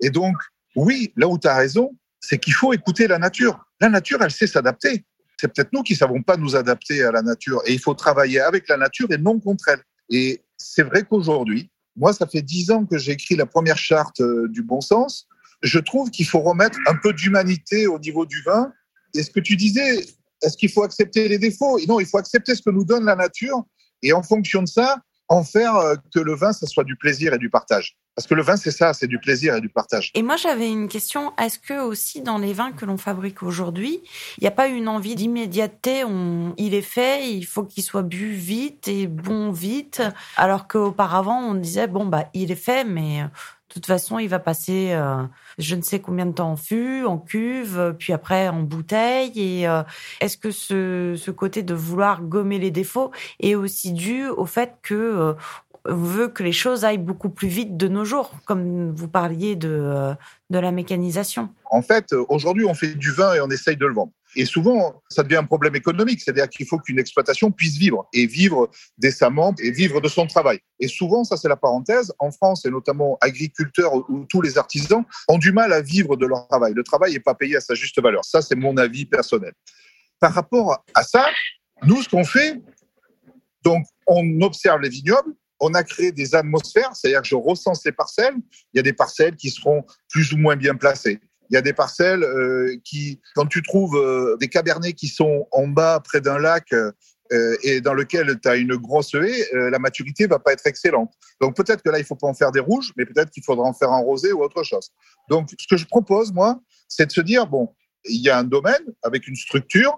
Et 0.01 0.09
donc, 0.09 0.35
oui, 0.75 1.11
là 1.17 1.27
où 1.27 1.37
tu 1.37 1.47
as 1.47 1.55
raison, 1.55 1.91
c'est 2.21 2.37
qu'il 2.37 2.53
faut 2.53 2.71
écouter 2.71 3.07
la 3.07 3.19
nature. 3.19 3.59
La 3.81 3.89
nature, 3.89 4.21
elle 4.21 4.31
sait 4.31 4.47
s'adapter 4.47 5.03
c'est 5.37 5.53
peut-être 5.53 5.73
nous 5.73 5.83
qui 5.83 5.93
ne 5.93 5.97
savons 5.97 6.21
pas 6.21 6.37
nous 6.37 6.55
adapter 6.55 7.03
à 7.03 7.11
la 7.11 7.21
nature. 7.21 7.61
Et 7.65 7.73
il 7.73 7.79
faut 7.79 7.93
travailler 7.93 8.39
avec 8.39 8.67
la 8.67 8.77
nature 8.77 9.11
et 9.11 9.17
non 9.17 9.39
contre 9.39 9.69
elle. 9.69 9.81
Et 10.09 10.41
c'est 10.57 10.83
vrai 10.83 11.03
qu'aujourd'hui, 11.03 11.69
moi, 11.95 12.13
ça 12.13 12.27
fait 12.27 12.41
dix 12.41 12.71
ans 12.71 12.85
que 12.85 12.97
j'ai 12.97 13.13
écrit 13.13 13.35
la 13.35 13.45
première 13.45 13.77
charte 13.77 14.19
euh, 14.21 14.47
du 14.49 14.61
bon 14.61 14.81
sens. 14.81 15.27
Je 15.61 15.79
trouve 15.79 16.09
qu'il 16.11 16.25
faut 16.25 16.41
remettre 16.41 16.77
un 16.87 16.95
peu 16.95 17.13
d'humanité 17.13 17.87
au 17.87 17.99
niveau 17.99 18.25
du 18.25 18.41
vin. 18.43 18.71
Et 19.13 19.23
ce 19.23 19.29
que 19.29 19.39
tu 19.39 19.55
disais, 19.55 20.05
est-ce 20.41 20.57
qu'il 20.57 20.69
faut 20.69 20.83
accepter 20.83 21.27
les 21.27 21.37
défauts? 21.37 21.79
Non, 21.87 21.99
il 21.99 22.05
faut 22.05 22.17
accepter 22.17 22.53
ce 22.55 22.61
que 22.61 22.69
nous 22.69 22.83
donne 22.83 23.05
la 23.05 23.15
nature 23.15 23.63
et 24.01 24.13
en 24.13 24.21
fonction 24.21 24.61
de 24.61 24.67
ça, 24.67 25.01
en 25.27 25.43
faire 25.43 25.75
euh, 25.75 25.95
que 26.13 26.19
le 26.19 26.35
vin, 26.35 26.53
ça 26.53 26.67
soit 26.67 26.83
du 26.83 26.95
plaisir 26.95 27.33
et 27.33 27.37
du 27.37 27.49
partage. 27.49 27.97
Parce 28.15 28.27
que 28.27 28.33
le 28.33 28.43
vin, 28.43 28.55
c'est 28.55 28.71
ça, 28.71 28.93
c'est 28.93 29.07
du 29.07 29.19
plaisir 29.19 29.55
et 29.55 29.61
du 29.61 29.67
partage. 29.67 30.11
Et 30.13 30.21
moi, 30.21 30.37
j'avais 30.37 30.71
une 30.71 30.87
question. 30.87 31.33
Est-ce 31.37 31.59
que 31.59 31.81
aussi 31.81 32.21
dans 32.21 32.37
les 32.37 32.53
vins 32.53 32.71
que 32.71 32.85
l'on 32.85 32.95
fabrique 32.95 33.43
aujourd'hui, 33.43 33.99
il 34.37 34.41
n'y 34.41 34.47
a 34.47 34.51
pas 34.51 34.67
une 34.67 34.87
envie 34.87 35.15
d'immédiateté. 35.15 36.05
Il 36.57 36.73
est 36.73 36.81
fait, 36.81 37.29
il 37.29 37.43
faut 37.43 37.65
qu'il 37.65 37.83
soit 37.83 38.03
bu 38.03 38.31
vite 38.31 38.87
et 38.87 39.07
bon 39.07 39.51
vite. 39.51 40.01
Alors 40.37 40.69
qu'auparavant, 40.69 41.39
on 41.39 41.55
disait, 41.55 41.87
bon, 41.87 42.05
bah, 42.05 42.29
il 42.33 42.51
est 42.51 42.55
fait, 42.55 42.85
mais 42.85 43.23
euh, 43.23 43.27
toute 43.75 43.85
façon, 43.85 44.19
il 44.19 44.27
va 44.27 44.39
passer 44.39 44.93
euh, 44.93 45.23
je 45.57 45.75
ne 45.75 45.81
sais 45.81 45.99
combien 45.99 46.25
de 46.25 46.31
temps 46.31 46.51
en 46.51 46.55
fût, 46.55 47.05
en 47.05 47.17
cuve, 47.17 47.95
puis 47.99 48.13
après 48.13 48.47
en 48.47 48.63
bouteille. 48.63 49.31
Et 49.35 49.67
euh, 49.67 49.83
est-ce 50.21 50.37
que 50.37 50.49
ce, 50.49 51.15
ce, 51.17 51.31
côté 51.31 51.61
de 51.61 51.73
vouloir 51.73 52.21
gommer 52.23 52.57
les 52.57 52.71
défauts 52.71 53.11
est 53.39 53.55
aussi 53.55 53.91
dû 53.91 54.27
au 54.27 54.45
fait 54.45 54.75
que 54.81 55.35
veut 55.87 56.27
que 56.27 56.43
les 56.43 56.51
choses 56.51 56.85
aillent 56.85 56.97
beaucoup 56.97 57.29
plus 57.29 57.47
vite 57.47 57.77
de 57.77 57.87
nos 57.87 58.05
jours, 58.05 58.31
comme 58.45 58.91
vous 58.91 59.07
parliez 59.07 59.55
de, 59.55 59.69
euh, 59.69 60.13
de 60.49 60.59
la 60.59 60.71
mécanisation? 60.71 61.49
En 61.69 61.81
fait, 61.81 62.13
aujourd'hui, 62.29 62.65
on 62.65 62.73
fait 62.73 62.95
du 62.95 63.11
vin 63.11 63.33
et 63.33 63.41
on 63.41 63.49
essaye 63.49 63.77
de 63.77 63.85
le 63.85 63.93
vendre. 63.93 64.11
Et 64.35 64.45
souvent, 64.45 65.01
ça 65.09 65.23
devient 65.23 65.37
un 65.37 65.45
problème 65.45 65.75
économique, 65.75 66.21
c'est-à-dire 66.21 66.49
qu'il 66.49 66.65
faut 66.65 66.77
qu'une 66.77 66.99
exploitation 66.99 67.51
puisse 67.51 67.77
vivre 67.77 68.07
et 68.13 68.27
vivre 68.27 68.69
décemment 68.97 69.53
et 69.59 69.71
vivre 69.71 70.01
de 70.01 70.07
son 70.07 70.27
travail. 70.27 70.59
Et 70.79 70.87
souvent, 70.87 71.23
ça 71.23 71.37
c'est 71.37 71.47
la 71.47 71.55
parenthèse, 71.55 72.13
en 72.19 72.31
France 72.31 72.65
et 72.65 72.69
notamment 72.69 73.17
agriculteurs 73.21 73.93
ou 74.09 74.25
tous 74.25 74.41
les 74.41 74.57
artisans 74.57 75.03
ont 75.27 75.37
du 75.37 75.51
mal 75.51 75.71
à 75.71 75.81
vivre 75.81 76.17
de 76.17 76.25
leur 76.25 76.47
travail. 76.47 76.73
Le 76.73 76.83
travail 76.83 77.13
n'est 77.13 77.19
pas 77.19 77.35
payé 77.35 77.55
à 77.55 77.61
sa 77.61 77.75
juste 77.75 78.01
valeur. 78.01 78.25
Ça, 78.25 78.41
c'est 78.41 78.55
mon 78.55 78.75
avis 78.77 79.05
personnel. 79.05 79.53
Par 80.19 80.33
rapport 80.33 80.83
à 80.93 81.03
ça, 81.03 81.27
nous, 81.83 82.01
ce 82.01 82.09
qu'on 82.09 82.25
fait, 82.25 82.61
donc 83.63 83.85
on 84.07 84.41
observe 84.41 84.81
les 84.81 84.89
vignobles, 84.89 85.33
on 85.59 85.73
a 85.73 85.83
créé 85.83 86.11
des 86.11 86.35
atmosphères, 86.35 86.91
c'est-à-dire 86.93 87.21
que 87.21 87.27
je 87.27 87.35
recense 87.35 87.85
les 87.85 87.91
parcelles. 87.91 88.35
Il 88.73 88.77
y 88.77 88.79
a 88.79 88.83
des 88.83 88.93
parcelles 88.93 89.35
qui 89.35 89.49
seront 89.49 89.85
plus 90.09 90.33
ou 90.33 90.37
moins 90.37 90.55
bien 90.55 90.75
placées. 90.75 91.19
Il 91.49 91.55
y 91.55 91.57
a 91.57 91.61
des 91.61 91.73
parcelles 91.73 92.23
euh, 92.23 92.75
qui, 92.83 93.19
quand 93.35 93.45
tu 93.45 93.61
trouves 93.61 93.95
euh, 93.97 94.37
des 94.37 94.47
cabernets 94.47 94.93
qui 94.93 95.07
sont 95.07 95.47
en 95.51 95.67
bas, 95.67 95.99
près 96.03 96.21
d'un 96.21 96.39
lac, 96.39 96.73
euh, 96.73 96.91
et 97.63 97.81
dans 97.81 97.93
lequel 97.93 98.39
tu 98.39 98.47
as 98.47 98.55
une 98.55 98.75
grosse 98.75 99.15
haie, 99.15 99.47
la 99.53 99.79
maturité 99.79 100.27
va 100.27 100.37
pas 100.37 100.53
être 100.53 100.67
excellente. 100.67 101.11
Donc 101.41 101.55
peut-être 101.55 101.81
que 101.81 101.89
là, 101.89 101.97
il 101.97 102.05
faut 102.05 102.15
pas 102.15 102.27
en 102.27 102.35
faire 102.35 102.51
des 102.51 102.59
rouges, 102.59 102.93
mais 102.97 103.05
peut-être 103.05 103.31
qu'il 103.31 103.43
faudra 103.43 103.65
en 103.65 103.73
faire 103.73 103.91
un 103.91 103.99
rosé 103.99 104.31
ou 104.31 104.43
autre 104.43 104.61
chose. 104.63 104.91
Donc 105.27 105.49
ce 105.57 105.65
que 105.67 105.75
je 105.75 105.87
propose, 105.87 106.31
moi, 106.31 106.61
c'est 106.87 107.07
de 107.07 107.11
se 107.11 107.21
dire, 107.21 107.47
bon, 107.47 107.73
il 108.07 108.21
y 108.21 108.29
a 108.29 108.37
un 108.37 108.43
domaine 108.43 108.83
avec 109.01 109.27
une 109.27 109.35
structure, 109.35 109.97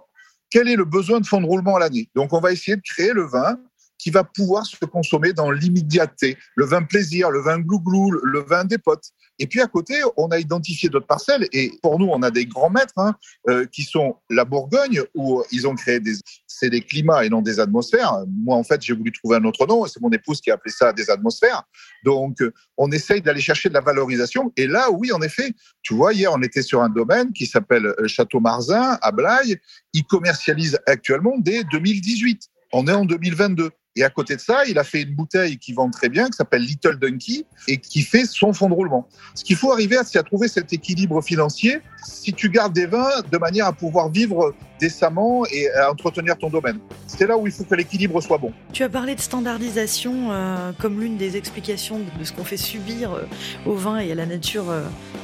quel 0.50 0.70
est 0.70 0.78
le 0.78 0.86
besoin 0.86 1.20
de 1.20 1.26
fonds 1.26 1.42
de 1.42 1.46
roulement 1.46 1.76
à 1.76 1.80
l'année? 1.80 2.10
Donc 2.16 2.32
on 2.32 2.40
va 2.40 2.54
essayer 2.54 2.78
de 2.78 2.82
créer 2.82 3.12
le 3.12 3.28
vin 3.28 3.60
qui 3.98 4.10
va 4.12 4.24
pouvoir 4.24 4.66
se 4.66 4.86
consommer 4.86 5.34
dans 5.34 5.52
l'immédiateté. 5.52 6.38
Le 6.56 6.66
vin 6.66 6.84
plaisir, 6.84 7.32
le 7.32 7.42
vin 7.42 7.60
glouglou, 7.60 8.12
le 8.12 8.40
vin 8.42 8.66
des 8.66 8.78
potes. 8.78 9.12
Et 9.40 9.48
puis 9.48 9.62
à 9.62 9.68
côté, 9.68 10.02
on 10.18 10.28
a 10.28 10.40
identifié 10.40 10.90
d'autres 10.90 11.08
parcelles. 11.08 11.48
Et 11.52 11.72
pour 11.82 12.00
nous, 12.00 12.08
on 12.08 12.22
a 12.24 12.32
des 12.32 12.46
grands 12.46 12.70
maîtres 12.70 12.94
hein, 12.98 13.16
euh, 13.50 13.66
qui 13.66 13.84
sont 13.84 14.16
la 14.30 14.46
Bourgogne, 14.46 15.02
où 15.14 15.44
ils 15.52 15.68
ont 15.68 15.76
créé 15.76 16.00
des, 16.00 16.14
c'est 16.48 16.70
des 16.70 16.82
climats 16.82 17.24
et 17.24 17.30
non 17.30 17.42
des 17.42 17.60
atmosphères. 17.60 18.24
Moi, 18.28 18.56
en 18.56 18.64
fait, 18.64 18.82
j'ai 18.82 18.94
voulu 18.94 19.12
trouver 19.12 19.38
un 19.38 19.46
autre 19.46 19.66
nom. 19.68 19.86
C'est 19.86 20.02
mon 20.02 20.10
épouse 20.10 20.42
qui 20.42 20.50
a 20.50 20.56
appelé 20.56 20.72
ça 20.72 20.92
des 20.92 21.10
atmosphères. 21.10 21.64
Donc, 22.04 22.38
on 22.78 22.92
essaye 22.92 23.22
d'aller 23.22 23.42
chercher 23.42 23.70
de 23.70 23.76
la 23.76 23.82
valorisation. 23.82 24.52
Et 24.58 24.68
là, 24.68 24.90
oui, 24.92 25.12
en 25.12 25.22
effet, 25.22 25.54
tu 25.84 25.94
vois, 25.94 26.14
hier, 26.14 26.32
on 26.34 26.42
était 26.42 26.64
sur 26.64 26.82
un 26.82 26.90
domaine 26.90 27.32
qui 27.32 27.46
s'appelle 27.46 27.86
euh, 27.86 28.08
Château 28.08 28.40
Marzin 28.40 28.98
à 29.02 29.12
Blaye. 29.12 29.58
Ils 29.94 30.06
commercialisent 30.06 30.80
actuellement 30.88 31.38
dès 31.38 31.64
2018. 31.66 32.42
On 32.74 32.88
est 32.88 32.94
en 32.94 33.06
2022. 33.06 33.70
Et 33.98 34.04
à 34.04 34.12
côté 34.12 34.36
de 34.36 34.42
ça, 34.42 34.64
il 34.68 34.78
a 34.78 34.84
fait 34.84 35.02
une 35.02 35.16
bouteille 35.16 35.58
qui 35.58 35.74
vend 35.74 35.90
très 35.90 36.08
bien, 36.08 36.28
qui 36.28 36.38
s'appelle 36.38 36.62
Little 36.62 37.00
Donkey, 37.00 37.46
et 37.68 37.78
qui 37.78 38.04
fait 38.04 38.26
son 38.26 38.54
fond 38.54 38.70
de 38.70 38.76
roulement. 38.76 39.08
Ce 39.34 39.44
qu'il 39.44 39.56
faut 39.56 39.72
arriver, 39.72 39.98
c'est 40.06 40.20
à 40.20 40.24
trouver 40.24 40.48
cet 40.48 40.72
équilibre 40.72 41.20
financier 41.24 41.82
si 42.06 42.32
tu 42.32 42.50
gardes 42.50 42.74
des 42.74 42.86
vins 42.86 43.10
de 43.32 43.38
manière 43.40 43.66
à 43.66 43.74
pouvoir 43.74 44.10
vivre 44.10 44.54
décemment 44.80 45.46
et 45.52 45.70
à 45.72 45.92
entretenir 45.92 46.38
ton 46.38 46.50
domaine. 46.50 46.80
C'est 47.08 47.28
là 47.28 47.38
où 47.38 47.48
il 47.48 47.54
faut 47.54 47.64
que 47.64 47.76
l'équilibre 47.76 48.22
soit 48.22 48.38
bon. 48.38 48.52
Tu 48.74 48.84
as 48.84 48.90
parlé 48.90 49.16
de 49.16 49.22
standardisation 49.22 50.32
euh, 50.32 50.72
comme 50.80 51.00
l'une 51.00 51.18
des 51.18 51.38
explications 51.38 52.00
de 52.00 52.24
ce 52.24 52.34
qu'on 52.34 52.44
fait 52.44 52.58
subir 52.58 53.14
euh, 53.14 53.22
au 53.66 53.74
vin 53.74 54.00
et 54.00 54.12
à 54.12 54.16
la 54.16 54.26
nature 54.26 54.70
euh, 54.70 54.84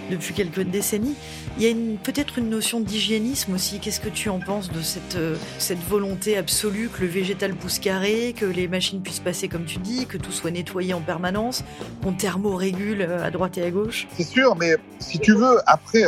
depuis 0.09 0.33
quelques 0.33 0.61
décennies. 0.61 1.15
Il 1.57 1.63
y 1.63 1.69
a 1.69 1.75
peut-être 2.03 2.39
une 2.39 2.49
notion 2.49 2.79
d'hygiénisme 2.79 3.53
aussi. 3.53 3.79
Qu'est-ce 3.79 3.99
que 3.99 4.09
tu 4.09 4.29
en 4.29 4.39
penses 4.39 4.71
de 4.71 4.81
cette, 4.81 5.17
cette 5.59 5.83
volonté 5.87 6.35
absolue 6.35 6.89
que 6.89 7.01
le 7.01 7.07
végétal 7.07 7.53
pousse 7.53 7.77
carré, 7.77 8.33
que 8.35 8.45
les 8.45 8.67
machines 8.67 9.01
puissent 9.01 9.19
passer 9.19 9.47
comme 9.47 9.65
tu 9.65 9.77
dis, 9.77 10.07
que 10.07 10.17
tout 10.17 10.31
soit 10.31 10.49
nettoyé 10.49 10.95
en 10.95 11.01
permanence, 11.01 11.63
qu'on 12.01 12.13
thermorégule 12.13 13.03
à 13.03 13.29
droite 13.29 13.59
et 13.59 13.63
à 13.63 13.69
gauche? 13.69 14.07
C'est 14.17 14.23
sûr, 14.23 14.55
mais 14.55 14.77
si 14.97 15.19
tu 15.19 15.35
veux, 15.35 15.59
après, 15.67 16.01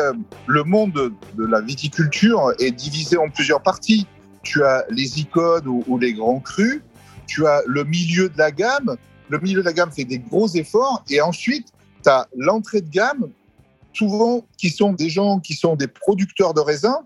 le 0.47 0.63
monde 0.63 1.13
de 1.35 1.45
la 1.45 1.61
viticulture 1.61 2.53
est 2.57 2.71
divisé 2.71 3.17
en 3.17 3.29
plusieurs 3.35 3.61
parties. 3.61 4.07
Tu 4.43 4.63
as 4.63 4.85
les 4.89 5.19
icônes 5.19 5.67
ou, 5.67 5.97
les 5.97 6.13
grands 6.13 6.39
crus, 6.39 6.81
tu 7.27 7.45
as 7.47 7.61
le 7.67 7.83
milieu 7.83 8.29
de 8.29 8.37
la 8.37 8.51
gamme. 8.51 8.95
Le 9.29 9.39
milieu 9.39 9.61
de 9.61 9.65
la 9.65 9.73
gamme 9.73 9.91
fait 9.91 10.05
des 10.05 10.19
gros 10.19 10.47
efforts 10.49 11.03
et 11.09 11.19
ensuite, 11.21 11.67
tu 12.03 12.09
as 12.09 12.27
l'entrée 12.35 12.81
de 12.81 12.89
gamme, 12.89 13.29
souvent 13.93 14.45
qui 14.57 14.69
sont 14.69 14.93
des 14.93 15.09
gens 15.09 15.39
qui 15.39 15.55
sont 15.55 15.75
des 15.75 15.87
producteurs 15.87 16.53
de 16.53 16.61
raisins, 16.61 16.99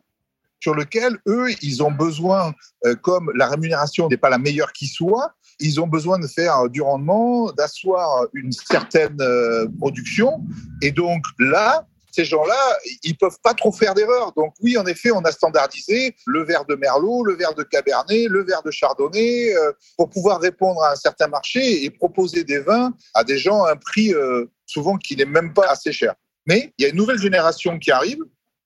sur 0.59 0.75
lequel 0.75 1.17
eux, 1.27 1.47
ils 1.61 1.81
ont 1.81 1.91
besoin, 1.91 2.53
euh, 2.85 2.95
comme 2.95 3.31
la 3.35 3.47
rémunération 3.47 4.09
n'est 4.09 4.17
pas 4.17 4.29
la 4.29 4.37
meilleure 4.37 4.73
qui 4.73 4.87
soit, 4.87 5.33
ils 5.59 5.79
ont 5.79 5.87
besoin 5.87 6.19
de 6.19 6.27
faire 6.27 6.69
du 6.69 6.81
rendement, 6.81 7.51
d'asseoir 7.51 8.25
une 8.33 8.51
certaine 8.51 9.17
euh, 9.21 9.67
production. 9.77 10.41
Et 10.81 10.91
donc 10.91 11.23
là, 11.39 11.85
ces 12.19 12.25
gens-là, 12.25 12.77
ils 13.03 13.17
peuvent 13.17 13.39
pas 13.41 13.53
trop 13.53 13.71
faire 13.71 13.93
d'erreurs. 13.93 14.33
Donc 14.33 14.53
oui, 14.59 14.77
en 14.77 14.85
effet, 14.85 15.09
on 15.11 15.21
a 15.21 15.31
standardisé 15.31 16.15
le 16.25 16.43
verre 16.43 16.65
de 16.65 16.75
Merlot, 16.75 17.23
le 17.23 17.35
verre 17.35 17.53
de 17.53 17.63
Cabernet, 17.63 18.27
le 18.27 18.43
verre 18.43 18.61
de 18.61 18.71
Chardonnay 18.71 19.55
euh, 19.55 19.71
pour 19.95 20.09
pouvoir 20.09 20.41
répondre 20.41 20.83
à 20.83 20.91
un 20.91 20.95
certain 20.97 21.27
marché 21.27 21.85
et 21.85 21.89
proposer 21.89 22.43
des 22.43 22.59
vins 22.59 22.93
à 23.13 23.23
des 23.23 23.37
gens 23.37 23.63
à 23.63 23.71
un 23.71 23.77
prix 23.77 24.13
euh, 24.13 24.45
souvent 24.65 24.97
qui 24.97 25.15
n'est 25.15 25.23
même 25.23 25.53
pas 25.53 25.67
assez 25.67 25.93
cher. 25.93 26.13
Mais 26.45 26.73
il 26.77 26.83
y 26.83 26.85
a 26.87 26.89
une 26.89 26.97
nouvelle 26.97 27.19
génération 27.19 27.79
qui 27.79 27.89
arrive 27.89 28.19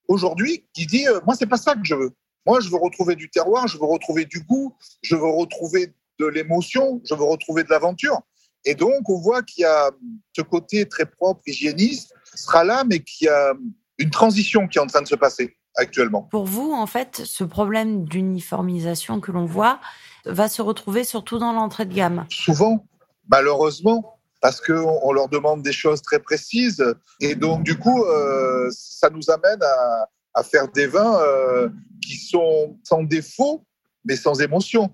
aujourd'hui 0.07 0.65
qui 0.74 0.88
dit 0.88 1.07
euh, 1.07 1.19
moi 1.24 1.36
c'est 1.38 1.45
pas 1.45 1.57
ça 1.57 1.75
que 1.75 1.83
je 1.83 1.93
veux. 1.93 2.12
Moi 2.48 2.60
je 2.60 2.69
veux 2.69 2.77
retrouver 2.77 3.15
du 3.15 3.29
terroir, 3.29 3.67
je 3.67 3.77
veux 3.77 3.86
retrouver 3.86 4.25
du 4.25 4.41
goût, 4.41 4.75
je 5.03 5.15
veux 5.15 5.29
retrouver 5.29 5.93
de 6.19 6.25
l'émotion, 6.25 7.01
je 7.07 7.13
veux 7.13 7.24
retrouver 7.24 7.63
de 7.63 7.69
l'aventure. 7.69 8.19
Et 8.65 8.74
donc 8.74 9.07
on 9.10 9.19
voit 9.19 9.43
qu'il 9.43 9.62
y 9.62 9.65
a 9.65 9.91
ce 10.36 10.41
côté 10.41 10.88
très 10.88 11.05
propre, 11.05 11.41
hygiéniste 11.45 12.13
sera 12.36 12.63
là, 12.63 12.84
mais 12.84 13.00
qu'il 13.00 13.25
y 13.28 13.30
a 13.30 13.54
une 13.98 14.10
transition 14.10 14.68
qui 14.68 14.78
est 14.78 14.82
en 14.82 14.88
train 14.88 15.02
de 15.02 15.08
se 15.08 15.16
passer 15.16 15.56
actuellement. 15.75 16.24
Pour 16.24 16.46
vous, 16.46 16.72
en 16.72 16.88
fait, 16.88 17.22
ce 17.25 17.44
problème 17.44 18.06
d'uniformisation 18.06 19.20
que 19.20 19.32
l'on 19.32 19.46
voit 19.46 19.80
va 20.25 20.48
se 20.48 20.62
retrouver 20.62 21.04
surtout 21.04 21.40
dans 21.40 21.54
l'entrée 21.54 21.86
de 21.86 21.94
gamme 21.94 22.25
Souvent, 22.30 22.86
malheureusement, 23.30 24.20
parce 24.42 24.62
qu'on 24.62 25.12
leur 25.13 25.30
demande 25.30 25.62
des 25.62 25.72
choses 25.72 26.02
très 26.02 26.20
précises. 26.20 26.84
Et 27.22 27.36
donc, 27.36 27.63
du 27.63 27.78
coup, 27.78 28.04
euh, 28.04 28.70
ça 28.72 29.10
nous 29.10 29.30
amène 29.30 29.60
à, 30.36 30.44
faire 30.44 30.68
des 30.68 30.88
vins 30.88 31.20
euh, 31.22 31.70
qui 32.02 32.18
sont 32.18 32.78
sans 32.84 33.04
défaut, 33.04 33.63
mais 34.04 34.16
sans 34.16 34.42
émotion. 34.42 34.94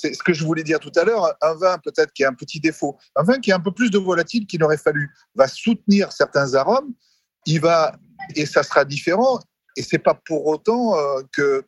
C'est 0.00 0.14
ce 0.14 0.22
que 0.22 0.32
je 0.32 0.44
voulais 0.44 0.62
dire 0.62 0.80
tout 0.80 0.92
à 0.96 1.04
l'heure. 1.04 1.34
Un 1.42 1.54
vin 1.54 1.78
peut-être 1.78 2.12
qui 2.12 2.24
a 2.24 2.28
un 2.28 2.34
petit 2.34 2.58
défaut, 2.58 2.96
un 3.16 3.22
vin 3.22 3.38
qui 3.38 3.52
a 3.52 3.56
un 3.56 3.60
peu 3.60 3.72
plus 3.72 3.90
de 3.90 3.98
volatile 3.98 4.46
qu'il 4.46 4.64
aurait 4.64 4.78
fallu, 4.78 5.10
va 5.34 5.46
soutenir 5.46 6.10
certains 6.12 6.54
arômes. 6.54 6.94
Il 7.44 7.60
va 7.60 7.94
et 8.34 8.46
ça 8.46 8.62
sera 8.62 8.84
différent. 8.84 9.40
Et 9.76 9.82
c'est 9.82 9.98
pas 9.98 10.14
pour 10.14 10.46
autant 10.46 10.96
euh, 10.96 11.20
que 11.32 11.64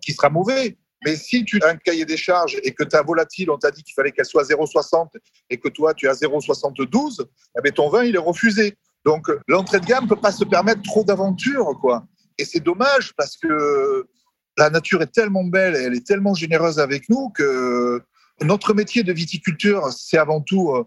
qu'il 0.00 0.14
sera 0.14 0.30
mauvais. 0.30 0.78
Mais 1.04 1.16
si 1.16 1.44
tu 1.44 1.60
as 1.62 1.68
un 1.68 1.76
cahier 1.76 2.04
des 2.04 2.16
charges 2.16 2.56
et 2.62 2.72
que 2.72 2.84
ta 2.84 3.02
volatile, 3.02 3.50
on 3.50 3.58
t'a 3.58 3.72
dit 3.72 3.82
qu'il 3.82 3.94
fallait 3.94 4.12
qu'elle 4.12 4.24
soit 4.24 4.44
0,60 4.44 5.08
et 5.50 5.58
que 5.58 5.68
toi 5.68 5.94
tu 5.94 6.08
as 6.08 6.20
0,72, 6.20 7.24
eh 7.58 7.60
bien, 7.60 7.72
ton 7.72 7.88
vin 7.88 8.04
il 8.04 8.14
est 8.14 8.18
refusé. 8.18 8.76
Donc 9.04 9.28
l'entrée 9.48 9.80
de 9.80 9.86
gamme 9.86 10.06
peut 10.06 10.16
pas 10.16 10.30
se 10.30 10.44
permettre 10.44 10.82
trop 10.82 11.02
d'aventures, 11.02 11.76
quoi. 11.80 12.06
Et 12.38 12.44
c'est 12.44 12.60
dommage 12.60 13.12
parce 13.16 13.36
que 13.36 14.06
la 14.56 14.70
nature 14.70 15.02
est 15.02 15.12
tellement 15.12 15.44
belle 15.44 15.76
et 15.76 15.80
elle 15.80 15.94
est 15.94 16.06
tellement 16.06 16.34
généreuse 16.34 16.78
avec 16.78 17.08
nous 17.08 17.30
que 17.30 18.02
notre 18.40 18.74
métier 18.74 19.02
de 19.02 19.12
viticulture, 19.12 19.90
c'est 19.92 20.18
avant 20.18 20.40
tout, 20.40 20.70
euh, 20.70 20.84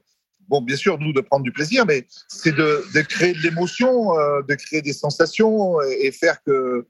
bon, 0.47 0.61
bien 0.61 0.75
sûr, 0.75 0.99
nous, 0.99 1.13
de 1.13 1.21
prendre 1.21 1.43
du 1.43 1.51
plaisir, 1.51 1.85
mais 1.85 2.05
c'est 2.27 2.55
de, 2.55 2.83
créer 3.01 3.33
de 3.33 3.39
l'émotion, 3.39 4.17
euh, 4.17 4.41
de 4.41 4.55
créer 4.55 4.81
des 4.81 4.93
sensations 4.93 5.81
et, 5.81 6.11
faire 6.11 6.41
que 6.43 6.85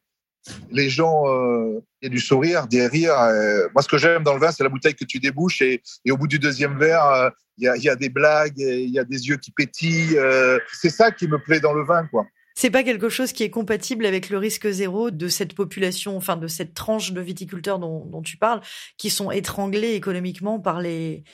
les 0.72 0.90
gens 0.90 1.24
euh, 1.28 1.82
aient 2.02 2.10
du 2.10 2.20
sourire, 2.20 2.68
des 2.68 2.88
rires. 2.88 3.18
moi, 3.74 3.82
ce 3.82 3.88
que 3.88 3.98
j'aime 3.98 4.24
dans 4.24 4.34
le 4.34 4.40
vin, 4.40 4.52
c'est 4.52 4.64
la 4.64 4.70
bouteille 4.70 4.96
que 4.96 5.06
tu 5.06 5.20
débouches 5.20 5.62
et, 5.62 5.82
au 6.10 6.18
bout 6.18 6.28
du 6.28 6.40
deuxième 6.40 6.78
verre, 6.78 7.32
il 7.58 7.72
y, 7.78 7.84
y, 7.84 7.90
a, 7.90 7.96
des 7.96 8.10
blagues, 8.10 8.58
il 8.58 8.90
y 8.90 9.00
a 9.00 9.04
des 9.04 9.28
yeux 9.28 9.38
qui 9.38 9.52
pétillent. 9.52 10.18
c'est 10.74 10.90
ça 10.90 11.12
qui 11.12 11.28
me 11.28 11.40
plaît 11.40 11.60
dans 11.60 11.74
le 11.74 11.84
vin, 11.84 12.06
quoi. 12.08 12.26
C'est 12.58 12.70
pas 12.70 12.84
quelque 12.84 13.10
chose 13.10 13.34
qui 13.34 13.44
est 13.44 13.50
compatible 13.50 14.06
avec 14.06 14.30
le 14.30 14.38
risque 14.38 14.70
zéro 14.70 15.12
de 15.12 15.28
cette 15.28 15.54
population, 15.54 16.16
enfin 16.16 16.38
de 16.38 16.48
cette 16.48 16.74
tranche 16.74 17.12
de 17.12 17.20
viticulteurs 17.20 17.80
dont, 17.80 18.22
tu 18.24 18.38
parles, 18.38 18.62
qui 18.98 19.10
sont 19.10 19.30
étranglés 19.30 19.94
économiquement 19.94 20.60
par 20.62 20.80
les, 20.80 21.26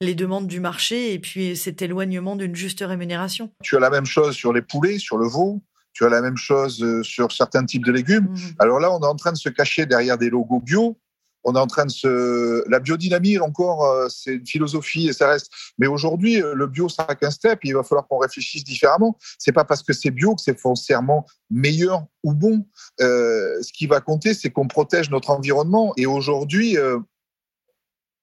les 0.00 0.14
demandes 0.14 0.46
du 0.46 0.60
marché 0.60 1.12
et 1.12 1.18
puis 1.18 1.56
cet 1.56 1.82
éloignement 1.82 2.36
d'une 2.36 2.54
juste 2.54 2.84
rémunération. 2.86 3.50
Tu 3.62 3.76
as 3.76 3.80
la 3.80 3.90
même 3.90 4.06
chose 4.06 4.36
sur 4.36 4.52
les 4.52 4.62
poulets, 4.62 4.98
sur 4.98 5.18
le 5.18 5.26
veau. 5.26 5.60
Tu 5.92 6.04
as 6.04 6.08
la 6.08 6.22
même 6.22 6.36
chose 6.36 6.80
euh, 6.84 7.02
sur 7.02 7.32
certains 7.32 7.64
types 7.64 7.84
de 7.84 7.90
légumes. 7.90 8.28
Mmh. 8.30 8.38
Alors 8.60 8.78
là, 8.78 8.92
on 8.92 9.00
est 9.00 9.06
en 9.06 9.16
train 9.16 9.32
de 9.32 9.36
se 9.36 9.48
cacher 9.48 9.86
derrière 9.86 10.18
des 10.18 10.30
logos 10.30 10.60
bio 10.60 10.96
on 11.44 11.54
est 11.54 11.58
en 11.58 11.66
train 11.66 11.86
de 11.86 11.90
se. 11.90 12.68
La 12.68 12.80
biodynamie, 12.80 13.38
encore, 13.38 13.84
euh, 13.84 14.08
c'est 14.08 14.34
une 14.34 14.46
philosophie 14.46 15.08
et 15.08 15.12
ça 15.12 15.28
reste. 15.28 15.50
Mais 15.78 15.86
aujourd'hui, 15.86 16.42
euh, 16.42 16.54
le 16.54 16.66
bio, 16.66 16.88
ça 16.88 17.06
n'a 17.08 17.14
qu'un 17.14 17.30
step. 17.30 17.60
Il 17.64 17.74
va 17.74 17.82
falloir 17.82 18.06
qu'on 18.06 18.18
réfléchisse 18.18 18.64
différemment. 18.64 19.16
C'est 19.38 19.52
pas 19.52 19.64
parce 19.64 19.82
que 19.82 19.92
c'est 19.92 20.10
bio 20.10 20.34
que 20.34 20.42
c'est 20.42 20.58
foncièrement 20.58 21.26
meilleur 21.50 22.04
ou 22.22 22.34
bon. 22.34 22.66
Euh, 23.00 23.62
ce 23.62 23.72
qui 23.72 23.86
va 23.86 24.00
compter, 24.00 24.34
c'est 24.34 24.50
qu'on 24.50 24.68
protège 24.68 25.10
notre 25.10 25.30
environnement. 25.30 25.92
Et 25.96 26.06
aujourd'hui, 26.06 26.76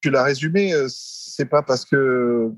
tu 0.02 0.10
l'as 0.10 0.24
résumé, 0.24 0.74
c'est 0.90 1.46
pas 1.46 1.64
parce 1.64 1.86
que 1.86 2.52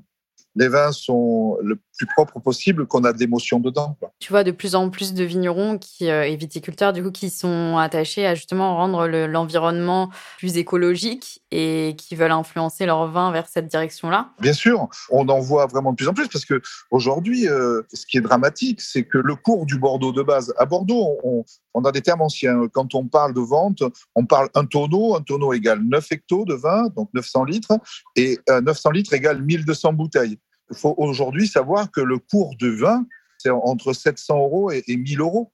les 0.60 0.68
vins 0.68 0.92
sont 0.92 1.56
le 1.62 1.76
plus 1.96 2.06
propre 2.06 2.38
possible 2.38 2.86
qu'on 2.86 3.02
a 3.04 3.14
de 3.14 3.18
l'émotion 3.18 3.60
dedans. 3.60 3.96
Tu 4.18 4.30
vois 4.30 4.44
de 4.44 4.50
plus 4.50 4.74
en 4.74 4.90
plus 4.90 5.14
de 5.14 5.24
vignerons 5.24 5.78
qui, 5.78 6.10
euh, 6.10 6.26
et 6.26 6.36
viticulteurs 6.36 6.92
du 6.92 7.02
coup 7.02 7.10
qui 7.10 7.30
sont 7.30 7.78
attachés 7.78 8.26
à 8.26 8.34
justement 8.34 8.76
rendre 8.76 9.06
l'environnement 9.06 10.10
plus 10.36 10.58
écologique 10.58 11.42
et 11.50 11.94
qui 11.96 12.14
veulent 12.14 12.30
influencer 12.30 12.84
leur 12.84 13.10
vin 13.10 13.32
vers 13.32 13.48
cette 13.48 13.68
direction-là. 13.68 14.32
Bien 14.38 14.52
sûr, 14.52 14.86
on 15.08 15.26
en 15.30 15.40
voit 15.40 15.66
vraiment 15.66 15.92
de 15.92 15.96
plus 15.96 16.08
en 16.08 16.12
plus 16.12 16.28
parce 16.28 16.44
que 16.44 16.60
aujourd'hui, 16.90 17.48
euh, 17.48 17.80
ce 17.94 18.04
qui 18.04 18.18
est 18.18 18.22
dramatique, 18.22 18.82
c'est 18.82 19.04
que 19.04 19.16
le 19.16 19.36
cours 19.36 19.64
du 19.64 19.78
Bordeaux 19.78 20.12
de 20.12 20.22
base, 20.22 20.52
à 20.58 20.66
Bordeaux, 20.66 21.18
on, 21.24 21.42
on, 21.72 21.84
a 21.84 21.92
des 21.92 22.02
termes 22.02 22.20
anciens. 22.20 22.68
Quand 22.70 22.94
on 22.94 23.06
parle 23.06 23.32
de 23.32 23.40
vente, 23.40 23.82
on 24.14 24.26
parle 24.26 24.50
un 24.54 24.66
tonneau, 24.66 25.16
un 25.16 25.22
tonneau 25.22 25.54
égale 25.54 25.80
9 25.82 26.06
hectos 26.12 26.44
de 26.44 26.54
vin, 26.54 26.88
donc 26.94 27.08
900 27.14 27.44
litres, 27.44 27.78
et 28.14 28.38
900 28.46 28.90
euh, 28.90 28.92
litres 28.92 29.14
égale 29.14 29.40
1200 29.42 29.94
bouteilles. 29.94 30.38
Il 30.70 30.76
faut 30.76 30.94
aujourd'hui 30.98 31.48
savoir 31.48 31.90
que 31.90 32.00
le 32.00 32.18
cours 32.18 32.54
de 32.58 32.68
vin, 32.68 33.06
c'est 33.38 33.50
entre 33.50 33.92
700 33.92 34.38
euros 34.38 34.70
et, 34.70 34.84
1000 34.88 35.20
euros. 35.20 35.52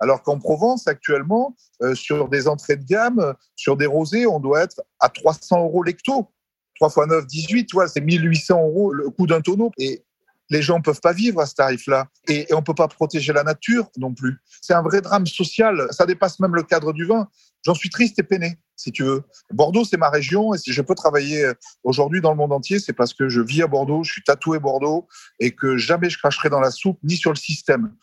Alors 0.00 0.22
qu'en 0.22 0.38
Provence, 0.38 0.88
actuellement, 0.88 1.56
euh, 1.82 1.94
sur 1.94 2.28
des 2.28 2.48
entrées 2.48 2.76
de 2.76 2.84
gamme, 2.84 3.34
sur 3.54 3.76
des 3.76 3.86
rosés, 3.86 4.26
on 4.26 4.40
doit 4.40 4.62
être 4.62 4.82
à 4.98 5.08
300 5.08 5.62
euros 5.62 5.82
l'hecto. 5.82 6.28
3 6.76 6.88
x 6.88 7.08
9, 7.08 7.26
18, 7.26 7.70
c'est 7.86 8.00
1800 8.00 8.60
euros 8.60 8.92
le 8.92 9.10
coût 9.10 9.26
d'un 9.26 9.40
tonneau. 9.40 9.70
Et 9.78 10.04
les 10.50 10.62
gens 10.62 10.80
peuvent 10.80 11.00
pas 11.00 11.12
vivre 11.12 11.40
à 11.40 11.46
ce 11.46 11.54
tarif-là 11.54 12.08
et, 12.28 12.46
on 12.52 12.62
peut 12.62 12.74
pas 12.74 12.88
protéger 12.88 13.32
la 13.32 13.42
nature 13.42 13.88
non 13.96 14.12
plus. 14.12 14.38
C'est 14.60 14.74
un 14.74 14.82
vrai 14.82 15.00
drame 15.00 15.26
social. 15.26 15.86
Ça 15.90 16.04
dépasse 16.04 16.40
même 16.40 16.54
le 16.54 16.62
cadre 16.62 16.92
du 16.92 17.06
vin. 17.06 17.28
J'en 17.64 17.74
suis 17.74 17.90
triste 17.90 18.18
et 18.18 18.22
peiné, 18.22 18.58
si 18.82 18.90
tu 18.90 19.04
veux. 19.04 19.22
Bordeaux, 19.52 19.84
c'est 19.84 19.96
ma 19.96 20.10
région 20.10 20.54
et 20.54 20.58
si 20.58 20.72
je 20.72 20.82
peux 20.82 20.94
travailler 20.94 21.44
euh, 21.44 21.54
aujourd'hui 21.84 22.20
dans 22.20 22.30
le 22.30 22.36
monde 22.36 22.52
entier, 22.52 22.80
c'est 22.80 22.92
parce 22.92 23.14
que 23.14 23.28
je 23.28 23.40
vis 23.40 23.62
à 23.62 23.66
Bordeaux, 23.66 24.02
je 24.02 24.12
suis 24.12 24.22
tatoué 24.22 24.58
Bordeaux 24.58 25.06
et 25.38 25.52
que 25.52 25.76
jamais 25.76 26.10
je 26.10 26.18
cracherai 26.18 26.50
dans 26.50 26.60
la 26.60 26.70
soupe 26.70 26.98
ni 27.04 27.16
sur 27.16 27.30
le 27.30 27.36
système. 27.36 27.94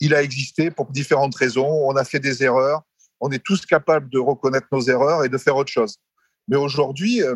Il 0.00 0.14
a 0.14 0.22
existé 0.22 0.70
pour 0.70 0.90
différentes 0.90 1.34
raisons. 1.34 1.68
On 1.88 1.96
a 1.96 2.04
fait 2.04 2.20
des 2.20 2.42
erreurs. 2.42 2.82
On 3.20 3.30
est 3.30 3.42
tous 3.42 3.64
capables 3.64 4.10
de 4.10 4.18
reconnaître 4.18 4.66
nos 4.72 4.82
erreurs 4.82 5.24
et 5.24 5.30
de 5.30 5.38
faire 5.38 5.56
autre 5.56 5.72
chose. 5.72 5.96
Mais 6.48 6.56
aujourd'hui, 6.56 7.22
euh, 7.22 7.34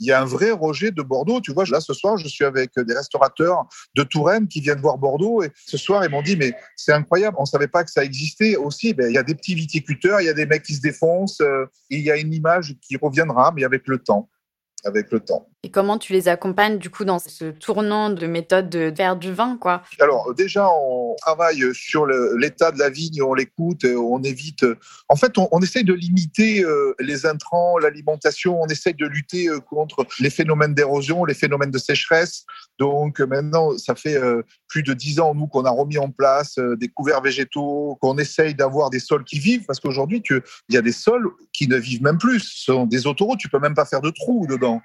il 0.00 0.06
y 0.06 0.12
a 0.12 0.20
un 0.20 0.24
vrai 0.24 0.50
rejet 0.50 0.90
de 0.90 1.02
Bordeaux. 1.02 1.40
Tu 1.40 1.52
vois, 1.52 1.64
là, 1.64 1.80
ce 1.80 1.94
soir, 1.94 2.16
je 2.18 2.28
suis 2.28 2.44
avec 2.44 2.78
des 2.78 2.94
restaurateurs 2.94 3.66
de 3.94 4.02
Touraine 4.02 4.48
qui 4.48 4.60
viennent 4.60 4.80
voir 4.80 4.98
Bordeaux. 4.98 5.42
Et 5.42 5.50
ce 5.54 5.76
soir, 5.76 6.04
ils 6.04 6.10
m'ont 6.10 6.22
dit, 6.22 6.36
mais 6.36 6.52
c'est 6.76 6.92
incroyable, 6.92 7.36
on 7.38 7.42
ne 7.42 7.46
savait 7.46 7.68
pas 7.68 7.84
que 7.84 7.90
ça 7.90 8.04
existait 8.04 8.56
aussi. 8.56 8.94
Ben, 8.94 9.10
il 9.10 9.14
y 9.14 9.18
a 9.18 9.22
des 9.22 9.34
petits 9.34 9.54
viticulteurs, 9.54 10.20
il 10.20 10.24
y 10.24 10.30
a 10.30 10.34
des 10.34 10.46
mecs 10.46 10.62
qui 10.62 10.74
se 10.74 10.80
défoncent. 10.80 11.40
Euh, 11.40 11.66
il 11.90 12.00
y 12.00 12.10
a 12.10 12.16
une 12.16 12.32
image 12.32 12.74
qui 12.80 12.96
reviendra, 12.96 13.52
mais 13.54 13.64
avec 13.64 13.86
le 13.86 13.98
temps 13.98 14.28
avec 14.84 15.10
le 15.10 15.20
temps. 15.20 15.48
Et 15.64 15.72
comment 15.72 15.98
tu 15.98 16.12
les 16.12 16.28
accompagnes 16.28 16.78
du 16.78 16.88
coup 16.88 17.04
dans 17.04 17.18
ce 17.18 17.46
tournant 17.46 18.10
de 18.10 18.28
méthode 18.28 18.70
de 18.70 18.92
faire 18.96 19.16
du 19.16 19.32
vin 19.32 19.56
quoi? 19.56 19.82
Alors 19.98 20.32
déjà 20.32 20.68
on 20.70 21.16
travaille 21.20 21.64
sur 21.74 22.06
l'état 22.06 22.70
de 22.70 22.78
la 22.78 22.90
vigne, 22.90 23.20
on 23.22 23.34
l'écoute, 23.34 23.84
on 23.84 24.22
évite. 24.22 24.64
En 25.08 25.16
fait, 25.16 25.36
on, 25.36 25.60
essaye 25.60 25.82
de 25.82 25.94
limiter 25.94 26.62
euh, 26.62 26.94
les 27.00 27.26
intrants, 27.26 27.76
l'alimentation, 27.76 28.60
on 28.62 28.68
essaye 28.68 28.94
de 28.94 29.06
lutter 29.06 29.48
euh, 29.48 29.58
contre 29.58 30.06
les 30.20 30.30
phénomènes 30.30 30.74
d'érosion, 30.74 31.24
les 31.24 31.34
phénomènes 31.34 31.72
de 31.72 31.78
sécheresse. 31.78 32.44
Donc 32.78 33.18
maintenant, 33.18 33.76
ça 33.78 33.96
fait 33.96 34.16
euh, 34.16 34.42
plus 34.68 34.84
de 34.84 34.94
dix 34.94 35.18
ans 35.18 35.34
nous 35.34 35.48
qu'on 35.48 35.64
a 35.64 35.70
remis 35.70 35.98
en 35.98 36.10
place 36.10 36.60
des 36.76 36.86
couverts 36.86 37.20
végétaux, 37.20 37.98
qu'on 38.00 38.16
essaye 38.18 38.54
d'avoir 38.54 38.90
des 38.90 39.00
sols 39.00 39.24
qui 39.24 39.40
vivent, 39.40 39.64
parce 39.66 39.80
qu'aujourd'hui 39.80 40.22
il 40.28 40.74
y 40.74 40.78
a 40.78 40.82
des 40.82 40.92
sols 40.92 41.28
qui 41.52 41.66
ne 41.66 41.76
vivent 41.76 42.02
même 42.02 42.18
plus. 42.18 42.40
Ce 42.40 42.64
sont 42.66 42.86
des 42.86 43.08
autoroutes, 43.08 43.40
tu 43.40 43.48
peux 43.48 43.58
même 43.58 43.74
pas 43.74 43.86
faire 43.86 44.00
de 44.00 44.10
trous 44.10 44.46
dedans. 44.48 44.80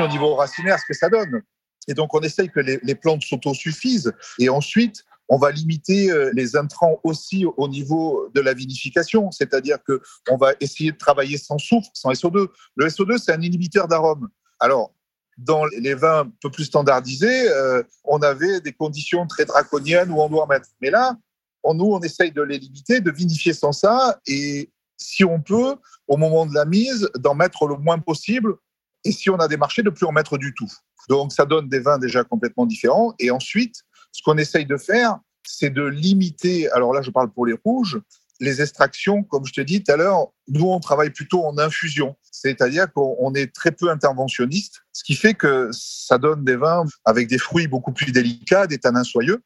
Au 0.00 0.08
niveau 0.08 0.34
racinaire 0.34 0.78
ce 0.78 0.84
que 0.86 0.94
ça 0.94 1.08
donne. 1.08 1.42
Et 1.88 1.94
donc 1.94 2.14
on 2.14 2.20
essaye 2.20 2.50
que 2.50 2.60
les, 2.60 2.94
plantes 2.94 3.22
s'autosuffisent. 3.22 4.12
Et 4.38 4.48
ensuite, 4.48 5.04
on 5.28 5.38
va 5.38 5.50
limiter 5.50 6.10
euh, 6.10 6.30
les 6.34 6.56
intrants 6.56 7.00
aussi 7.04 7.44
au 7.44 7.68
niveau 7.68 8.30
de 8.34 8.40
la 8.40 8.54
vinification, 8.54 9.30
c'est-à-dire 9.30 9.78
que 9.86 10.00
on 10.30 10.36
va 10.36 10.52
essayer 10.60 10.92
de 10.92 10.96
travailler 10.96 11.36
sans 11.36 11.58
soufre, 11.58 11.90
sans 11.94 12.10
SO2. 12.12 12.48
Le 12.76 12.86
SO2, 12.88 13.18
c'est 13.18 13.32
un 13.32 13.40
inhibiteur 13.40 13.88
d'arôme. 13.88 14.28
Alors, 14.58 14.92
dans 15.36 15.64
les 15.66 15.94
vins 15.94 16.20
un 16.20 16.32
peu 16.40 16.50
plus 16.50 16.64
standardisés, 16.64 17.48
euh, 17.50 17.82
on 18.04 18.18
avait 18.20 18.60
des 18.60 18.72
conditions 18.72 19.26
très 19.26 19.44
draconiennes 19.44 20.10
où 20.10 20.20
on 20.20 20.28
doit 20.28 20.46
mettre. 20.46 20.68
Mais 20.80 20.90
là, 20.90 21.16
nous, 21.74 21.86
on 21.86 22.00
essaye 22.00 22.32
de 22.32 22.42
les 22.42 22.58
limiter, 22.58 23.00
de 23.00 23.10
vinifier 23.10 23.52
sans 23.52 23.72
ça, 23.72 24.18
et 24.26 24.70
si 24.96 25.24
on 25.24 25.40
peut, 25.40 25.76
au 26.08 26.16
moment 26.16 26.46
de 26.46 26.54
la 26.54 26.64
mise, 26.64 27.08
d'en 27.16 27.34
mettre 27.34 27.66
le 27.66 27.76
moins 27.76 27.98
possible 27.98 28.54
et 29.04 29.12
si 29.12 29.30
on 29.30 29.36
a 29.36 29.48
des 29.48 29.56
marchés, 29.56 29.82
de 29.82 29.90
plus 29.90 30.06
en 30.06 30.12
mettre 30.12 30.38
du 30.38 30.54
tout. 30.54 30.70
Donc 31.08 31.32
ça 31.32 31.46
donne 31.46 31.68
des 31.68 31.80
vins 31.80 31.98
déjà 31.98 32.24
complètement 32.24 32.66
différents. 32.66 33.14
Et 33.18 33.30
ensuite, 33.30 33.82
ce 34.12 34.22
qu'on 34.22 34.36
essaye 34.36 34.66
de 34.66 34.76
faire, 34.76 35.18
c'est 35.46 35.70
de 35.70 35.84
limiter, 35.84 36.70
alors 36.70 36.92
là 36.92 37.02
je 37.02 37.10
parle 37.10 37.30
pour 37.30 37.46
les 37.46 37.56
rouges, 37.64 38.00
les 38.40 38.62
extractions, 38.62 39.24
comme 39.24 39.44
je 39.46 39.52
te 39.52 39.60
dis 39.60 39.82
tout 39.82 39.92
à 39.92 39.96
l'heure, 39.96 40.28
nous 40.48 40.66
on 40.66 40.78
travaille 40.80 41.10
plutôt 41.10 41.44
en 41.44 41.58
infusion, 41.58 42.16
c'est-à-dire 42.30 42.92
qu'on 42.92 43.34
est 43.34 43.52
très 43.52 43.72
peu 43.72 43.90
interventionniste, 43.90 44.82
ce 44.92 45.02
qui 45.02 45.14
fait 45.14 45.34
que 45.34 45.70
ça 45.72 46.18
donne 46.18 46.44
des 46.44 46.56
vins 46.56 46.84
avec 47.04 47.28
des 47.28 47.38
fruits 47.38 47.66
beaucoup 47.66 47.92
plus 47.92 48.12
délicats, 48.12 48.66
des 48.66 48.78
tanins 48.78 49.04
soyeux. 49.04 49.42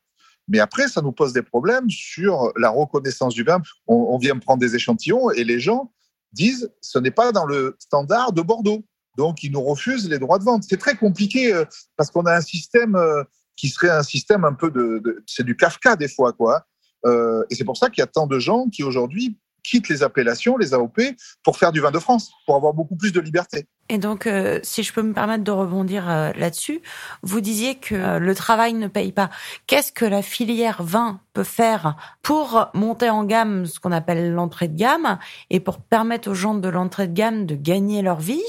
Mais 0.48 0.58
après, 0.58 0.88
ça 0.88 1.00
nous 1.00 1.12
pose 1.12 1.32
des 1.32 1.42
problèmes 1.42 1.88
sur 1.88 2.52
la 2.56 2.68
reconnaissance 2.68 3.32
du 3.32 3.44
vin. 3.44 3.62
On, 3.86 3.94
on 3.94 4.18
vient 4.18 4.36
prendre 4.38 4.60
des 4.60 4.74
échantillons 4.74 5.30
et 5.30 5.44
les 5.44 5.60
gens 5.60 5.92
disent 6.32 6.70
ce 6.80 6.98
n'est 6.98 7.12
pas 7.12 7.32
dans 7.32 7.46
le 7.46 7.76
standard 7.78 8.32
de 8.32 8.42
Bordeaux. 8.42 8.84
Donc, 9.16 9.42
ils 9.42 9.52
nous 9.52 9.62
refusent 9.62 10.08
les 10.08 10.18
droits 10.18 10.38
de 10.38 10.44
vente. 10.44 10.64
C'est 10.68 10.78
très 10.78 10.96
compliqué 10.96 11.52
euh, 11.52 11.64
parce 11.96 12.10
qu'on 12.10 12.24
a 12.26 12.34
un 12.34 12.40
système 12.40 12.96
euh, 12.96 13.22
qui 13.56 13.68
serait 13.68 13.90
un 13.90 14.02
système 14.02 14.44
un 14.44 14.54
peu 14.54 14.70
de, 14.70 15.22
c'est 15.26 15.44
du 15.44 15.56
Kafka 15.56 15.96
des 15.96 16.08
fois, 16.08 16.32
quoi. 16.32 16.66
Euh, 17.04 17.44
et 17.50 17.54
c'est 17.54 17.64
pour 17.64 17.76
ça 17.76 17.90
qu'il 17.90 18.00
y 18.00 18.04
a 18.04 18.06
tant 18.06 18.26
de 18.26 18.38
gens 18.38 18.68
qui 18.68 18.82
aujourd'hui 18.82 19.38
quittent 19.62 19.88
les 19.88 20.02
appellations, 20.02 20.56
les 20.56 20.74
AOP, 20.74 21.00
pour 21.44 21.56
faire 21.56 21.72
du 21.72 21.80
vin 21.80 21.90
de 21.90 21.98
France, 21.98 22.32
pour 22.46 22.56
avoir 22.56 22.72
beaucoup 22.74 22.96
plus 22.96 23.12
de 23.12 23.20
liberté. 23.20 23.66
Et 23.92 23.98
donc, 23.98 24.26
euh, 24.26 24.58
si 24.62 24.82
je 24.82 24.90
peux 24.90 25.02
me 25.02 25.12
permettre 25.12 25.44
de 25.44 25.50
rebondir 25.50 26.08
euh, 26.08 26.32
là-dessus, 26.34 26.80
vous 27.22 27.42
disiez 27.42 27.74
que 27.74 27.94
euh, 27.94 28.18
le 28.18 28.34
travail 28.34 28.72
ne 28.72 28.88
paye 28.88 29.12
pas. 29.12 29.28
Qu'est-ce 29.66 29.92
que 29.92 30.06
la 30.06 30.22
filière 30.22 30.82
vin 30.82 31.20
peut 31.34 31.44
faire 31.44 31.96
pour 32.22 32.70
monter 32.72 33.10
en 33.10 33.22
gamme 33.24 33.66
ce 33.66 33.80
qu'on 33.80 33.92
appelle 33.92 34.32
l'entrée 34.32 34.68
de 34.68 34.78
gamme 34.78 35.18
et 35.50 35.60
pour 35.60 35.78
permettre 35.78 36.30
aux 36.30 36.34
gens 36.34 36.54
de 36.54 36.70
l'entrée 36.70 37.06
de 37.06 37.12
gamme 37.12 37.44
de 37.44 37.54
gagner 37.54 38.00
leur 38.02 38.20
vie, 38.20 38.42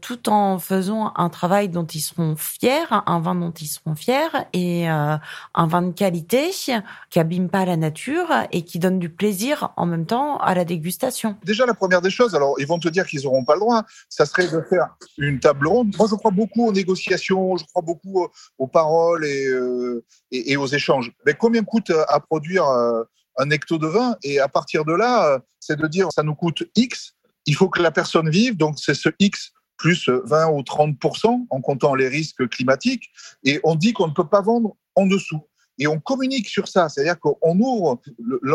tout 0.00 0.30
en 0.30 0.58
faisant 0.58 1.12
un 1.16 1.28
travail 1.28 1.68
dont 1.68 1.84
ils 1.84 2.00
seront 2.00 2.34
fiers, 2.34 2.86
un 2.90 3.20
vin 3.20 3.34
dont 3.34 3.50
ils 3.50 3.66
seront 3.66 3.94
fiers 3.94 4.30
et 4.54 4.88
un 4.88 5.20
vin 5.54 5.82
de 5.82 5.92
qualité 5.92 6.50
qui 7.10 7.18
abîme 7.18 7.50
pas 7.50 7.66
la 7.66 7.76
nature 7.76 8.28
et 8.52 8.62
qui 8.62 8.78
donne 8.78 8.98
du 8.98 9.10
plaisir 9.10 9.74
en 9.76 9.84
même 9.84 10.06
temps 10.06 10.38
à 10.38 10.54
la 10.54 10.64
dégustation. 10.64 11.36
Déjà, 11.44 11.66
la 11.66 11.74
première 11.74 12.00
des 12.00 12.10
choses, 12.10 12.34
alors 12.34 12.54
ils 12.58 12.66
vont 12.66 12.78
te 12.78 12.88
dire 12.88 13.06
qu'ils 13.06 13.24
n'auront 13.24 13.44
pas 13.44 13.52
le 13.52 13.60
droit 13.60 13.84
serait 14.26 14.48
de 14.48 14.60
faire 14.68 14.96
une 15.18 15.40
table 15.40 15.66
ronde. 15.66 15.94
Moi, 15.96 16.06
je 16.10 16.14
crois 16.14 16.30
beaucoup 16.30 16.66
aux 16.66 16.72
négociations, 16.72 17.56
je 17.56 17.64
crois 17.64 17.82
beaucoup 17.82 18.26
aux 18.58 18.66
paroles 18.66 19.24
et, 19.24 19.46
euh, 19.46 20.04
et, 20.30 20.56
aux 20.56 20.66
échanges. 20.66 21.12
Mais 21.24 21.34
combien 21.34 21.62
coûte 21.62 21.92
à 22.08 22.20
produire 22.20 22.66
euh, 22.66 23.02
un 23.38 23.50
hecto 23.50 23.78
de 23.78 23.86
vin? 23.86 24.16
Et 24.22 24.40
à 24.40 24.48
partir 24.48 24.84
de 24.84 24.92
là, 24.92 25.40
c'est 25.60 25.78
de 25.78 25.86
dire 25.86 26.08
ça 26.14 26.22
nous 26.22 26.34
coûte 26.34 26.64
X. 26.76 27.14
Il 27.46 27.54
faut 27.54 27.68
que 27.68 27.80
la 27.80 27.90
personne 27.90 28.28
vive, 28.28 28.56
donc 28.56 28.78
c'est 28.78 28.94
ce 28.94 29.08
X 29.18 29.52
plus 29.76 30.08
20 30.08 30.48
ou 30.50 30.60
30% 30.60 31.46
en 31.50 31.60
comptant 31.60 31.94
les 31.94 32.08
risques 32.08 32.48
climatiques. 32.48 33.10
Et 33.44 33.60
on 33.62 33.74
dit 33.74 33.92
qu'on 33.92 34.08
ne 34.08 34.12
peut 34.12 34.28
pas 34.28 34.40
vendre 34.40 34.76
en 34.94 35.06
dessous 35.06 35.42
et 35.78 35.86
on 35.86 35.98
communique 35.98 36.48
sur 36.48 36.68
ça. 36.68 36.88
C'est-à-dire 36.88 37.18
qu'on 37.18 37.58
ouvre 37.58 38.00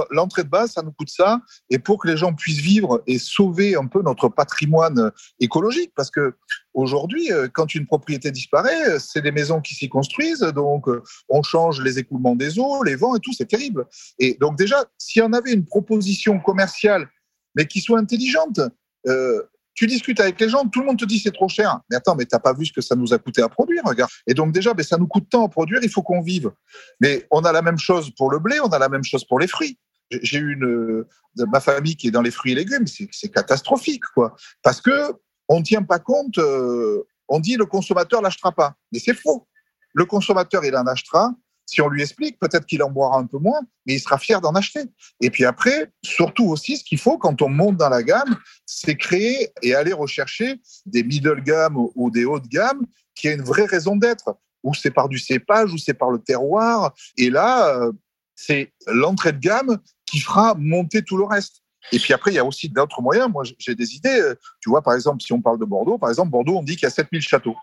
l'entrée 0.10 0.43
de 0.43 0.49
base, 0.49 0.71
ça 0.71 0.81
nous 0.81 0.91
coûte 0.91 1.10
ça, 1.10 1.41
et 1.69 1.79
pour 1.79 1.99
que 1.99 2.07
les 2.07 2.17
gens 2.17 2.34
puissent 2.34 2.60
vivre 2.60 3.01
et 3.07 3.17
sauver 3.19 3.75
un 3.75 3.88
peu 3.88 4.01
notre 4.01 4.29
patrimoine 4.29 5.12
écologique, 5.39 5.91
parce 5.95 6.12
que 6.12 6.36
aujourd'hui, 6.73 7.31
euh, 7.31 7.47
quand 7.51 7.75
une 7.75 7.86
propriété 7.86 8.31
disparaît, 8.31 8.99
c'est 8.99 9.21
des 9.21 9.31
maisons 9.31 9.62
qui 9.62 9.75
s'y 9.75 9.89
construisent, 9.89 10.41
donc 10.55 10.88
euh, 10.88 11.03
on 11.29 11.43
change 11.43 11.81
les 11.81 11.99
écoulements 11.99 12.36
des 12.36 12.60
eaux, 12.60 12.84
les 12.84 12.95
vents 12.95 13.15
et 13.15 13.19
tout, 13.19 13.34
c'est 13.34 13.47
terrible. 13.47 13.86
Et 14.19 14.38
donc 14.39 14.57
déjà, 14.57 14.86
si 14.97 15.21
on 15.21 15.34
avait 15.34 15.53
une 15.53 15.65
proposition 15.65 16.39
commerciale, 16.39 17.10
mais 17.55 17.65
qui 17.65 17.81
soit 17.81 17.99
intelligente, 17.99 18.62
euh, 19.07 19.43
tu 19.73 19.88
discutes 19.88 20.19
avec 20.19 20.39
les 20.39 20.49
gens, 20.49 20.65
tout 20.65 20.81
le 20.81 20.86
monde 20.86 20.99
te 20.99 21.05
dit 21.05 21.19
c'est 21.19 21.31
trop 21.31 21.47
cher. 21.47 21.79
Mais 21.89 21.95
attends, 21.95 22.15
mais 22.15 22.25
t'as 22.25 22.39
pas 22.39 22.53
vu 22.53 22.65
ce 22.65 22.73
que 22.73 22.81
ça 22.81 22.95
nous 22.95 23.13
a 23.13 23.17
coûté 23.17 23.41
à 23.41 23.49
produire, 23.49 23.84
regarde. 23.86 24.12
Et 24.27 24.34
donc 24.34 24.51
déjà, 24.51 24.73
ça 24.81 24.97
nous 24.97 25.07
coûte 25.07 25.27
tant 25.29 25.45
à 25.45 25.49
produire, 25.49 25.79
il 25.84 25.89
faut 25.89 26.01
qu'on 26.01 26.21
vive. 26.21 26.51
Mais 26.99 27.27
on 27.31 27.41
a 27.41 27.51
la 27.51 27.62
même 27.62 27.77
chose 27.77 28.12
pour 28.15 28.31
le 28.31 28.39
blé, 28.39 28.60
on 28.60 28.69
a 28.69 28.79
la 28.79 28.89
même 28.89 29.03
chose 29.03 29.25
pour 29.25 29.39
les 29.39 29.47
fruits. 29.47 29.77
J'ai 30.21 30.39
une 30.39 31.05
ma 31.36 31.62
famille 31.62 31.95
qui 31.95 32.07
est 32.07 32.12
dans 32.12 32.21
les 32.21 32.31
fruits 32.31 32.51
et 32.51 32.55
légumes, 32.55 32.86
c'est 32.88 33.29
catastrophique, 33.29 34.03
quoi. 34.13 34.36
Parce 34.62 34.81
que 34.81 35.13
on 35.47 35.62
tient 35.62 35.84
pas 35.84 35.99
compte. 35.99 36.38
Euh, 36.38 37.03
on 37.27 37.39
dit 37.39 37.55
le 37.55 37.65
consommateur 37.65 38.21
l'achètera 38.21 38.51
pas, 38.51 38.75
mais 38.91 38.99
c'est 38.99 39.13
faux. 39.13 39.47
Le 39.93 40.05
consommateur 40.05 40.65
il 40.65 40.75
en 40.75 40.86
achètera 40.86 41.34
si 41.71 41.81
on 41.81 41.88
lui 41.88 42.01
explique, 42.01 42.38
peut-être 42.38 42.65
qu'il 42.65 42.84
en 42.84 42.91
boira 42.91 43.17
un 43.17 43.25
peu 43.25 43.38
moins, 43.38 43.62
mais 43.86 43.93
il 43.93 43.99
sera 44.01 44.17
fier 44.17 44.41
d'en 44.41 44.51
acheter. 44.55 44.81
Et 45.21 45.29
puis 45.29 45.45
après, 45.45 45.89
surtout 46.03 46.47
aussi, 46.47 46.75
ce 46.75 46.84
qu'il 46.84 46.97
faut 46.97 47.17
quand 47.17 47.41
on 47.41 47.47
monte 47.47 47.77
dans 47.77 47.88
la 47.88 48.03
gamme, 48.03 48.36
c'est 48.65 48.97
créer 48.97 49.51
et 49.62 49.73
aller 49.73 49.93
rechercher 49.93 50.60
des 50.86 51.01
middle 51.01 51.41
gamme 51.41 51.77
ou 51.77 52.12
des 52.12 52.25
hautes 52.25 52.49
gamme 52.49 52.86
qui 53.15 53.29
a 53.29 53.31
une 53.31 53.41
vraie 53.41 53.67
raison 53.67 53.95
d'être, 53.95 54.36
ou 54.63 54.73
c'est 54.73 54.91
par 54.91 55.07
du 55.07 55.17
cépage, 55.17 55.71
ou 55.71 55.77
c'est 55.77 55.93
par 55.93 56.12
le 56.12 56.19
terroir. 56.19 56.93
Et 57.15 57.29
là, 57.29 57.69
euh, 57.69 57.93
c'est 58.36 58.73
l'entrée 58.88 59.31
de 59.31 59.39
gamme 59.39 59.77
qui 60.05 60.19
fera 60.19 60.55
monter 60.55 61.01
tout 61.03 61.15
le 61.15 61.23
reste. 61.23 61.63
Et 61.93 61.99
puis 61.99 62.12
après, 62.12 62.31
il 62.31 62.36
y 62.36 62.39
a 62.39 62.43
aussi 62.45 62.67
d'autres 62.67 63.01
moyens. 63.01 63.31
Moi, 63.31 63.43
j'ai 63.57 63.75
des 63.75 63.95
idées. 63.95 64.34
Tu 64.60 64.69
vois, 64.69 64.81
par 64.81 64.93
exemple, 64.93 65.23
si 65.23 65.31
on 65.31 65.41
parle 65.41 65.57
de 65.57 65.65
Bordeaux, 65.65 65.97
par 65.97 66.10
exemple, 66.10 66.31
Bordeaux, 66.31 66.57
on 66.57 66.63
dit 66.63 66.75
qu'il 66.75 66.84
y 66.84 66.88
a 66.88 66.89
7000 66.89 67.21
châteaux. 67.21 67.55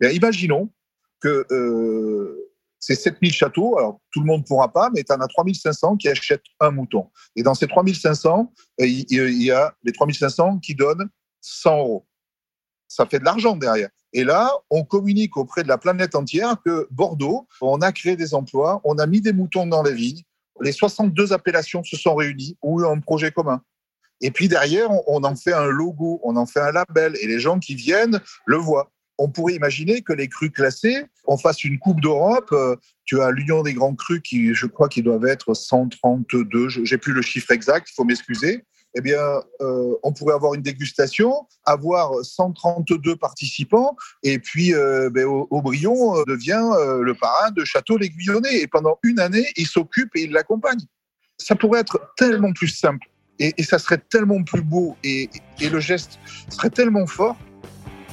Bien, 0.00 0.10
imaginons 0.10 0.70
que 1.20 1.44
euh, 1.50 2.48
c'est 2.80 2.94
7000 2.94 3.32
châteaux. 3.32 3.78
Alors, 3.78 4.00
tout 4.12 4.20
le 4.20 4.26
monde 4.26 4.40
ne 4.40 4.46
pourra 4.46 4.72
pas, 4.72 4.90
mais 4.94 5.02
tu 5.04 5.12
en 5.12 5.20
as 5.20 5.28
3500 5.28 5.96
qui 5.96 6.08
achètent 6.08 6.42
un 6.60 6.70
mouton. 6.70 7.08
Et 7.36 7.42
dans 7.42 7.54
ces 7.54 7.66
3500, 7.66 8.52
euh, 8.80 8.86
il 8.86 9.42
y 9.42 9.50
a 9.50 9.74
les 9.82 9.92
3500 9.92 10.58
qui 10.58 10.74
donnent 10.74 11.08
100 11.40 11.78
euros. 11.78 12.06
Ça 12.88 13.06
fait 13.06 13.18
de 13.18 13.24
l'argent 13.24 13.56
derrière. 13.56 13.90
Et 14.12 14.24
là, 14.24 14.50
on 14.70 14.84
communique 14.84 15.36
auprès 15.36 15.62
de 15.62 15.68
la 15.68 15.76
planète 15.76 16.14
entière 16.14 16.56
que 16.64 16.88
Bordeaux, 16.90 17.46
on 17.60 17.80
a 17.82 17.92
créé 17.92 18.16
des 18.16 18.34
emplois, 18.34 18.80
on 18.84 18.98
a 18.98 19.06
mis 19.06 19.20
des 19.20 19.34
moutons 19.34 19.66
dans 19.66 19.82
les 19.82 19.92
vignes, 19.92 20.22
les 20.60 20.72
62 20.72 21.32
appellations 21.32 21.84
se 21.84 21.96
sont 21.96 22.14
réunies, 22.14 22.56
eu 22.64 22.84
un 22.84 23.00
projet 23.00 23.30
commun. 23.30 23.62
Et 24.20 24.30
puis 24.30 24.48
derrière, 24.48 24.90
on 25.06 25.22
en 25.22 25.36
fait 25.36 25.52
un 25.52 25.66
logo, 25.66 26.20
on 26.24 26.36
en 26.36 26.46
fait 26.46 26.60
un 26.60 26.72
label, 26.72 27.16
et 27.20 27.26
les 27.26 27.38
gens 27.38 27.58
qui 27.58 27.74
viennent 27.74 28.20
le 28.46 28.56
voient. 28.56 28.90
On 29.18 29.28
pourrait 29.28 29.54
imaginer 29.54 30.00
que 30.02 30.12
les 30.12 30.28
crus 30.28 30.50
classés, 30.50 31.04
on 31.26 31.36
fasse 31.36 31.64
une 31.64 31.78
Coupe 31.78 32.00
d'Europe. 32.00 32.48
Euh, 32.52 32.76
tu 33.04 33.20
as 33.20 33.30
l'Union 33.30 33.62
des 33.62 33.74
grands 33.74 33.94
crus 33.94 34.20
qui, 34.22 34.54
je 34.54 34.66
crois, 34.66 34.88
qui 34.88 35.02
doivent 35.02 35.26
être 35.26 35.54
132. 35.54 36.68
J'ai 36.68 36.98
plus 36.98 37.12
le 37.12 37.22
chiffre 37.22 37.50
exact, 37.50 37.88
il 37.90 37.94
faut 37.94 38.04
m'excuser. 38.04 38.64
Eh 38.96 39.00
bien, 39.00 39.20
euh, 39.60 39.94
on 40.02 40.12
pourrait 40.12 40.34
avoir 40.34 40.54
une 40.54 40.62
dégustation, 40.62 41.46
avoir 41.66 42.24
132 42.24 43.16
participants, 43.16 43.96
et 44.22 44.38
puis 44.38 44.72
euh, 44.72 45.10
ben, 45.10 45.26
Aubryon 45.26 46.22
devient 46.26 46.70
le 47.00 47.12
parrain 47.12 47.50
de 47.50 47.64
Château 47.64 47.98
l'Aiguillonnet. 47.98 48.62
Et 48.62 48.66
pendant 48.66 48.98
une 49.02 49.20
année, 49.20 49.46
il 49.56 49.66
s'occupe 49.66 50.16
et 50.16 50.22
il 50.22 50.32
l'accompagne. 50.32 50.80
Ça 51.36 51.54
pourrait 51.54 51.80
être 51.80 52.00
tellement 52.16 52.52
plus 52.52 52.68
simple, 52.68 53.06
et, 53.38 53.62
ça 53.62 53.78
serait 53.78 53.98
tellement 53.98 54.42
plus 54.42 54.62
beau, 54.62 54.96
et, 55.04 55.28
et 55.60 55.68
le 55.68 55.80
geste 55.80 56.18
serait 56.48 56.70
tellement 56.70 57.06
fort 57.06 57.36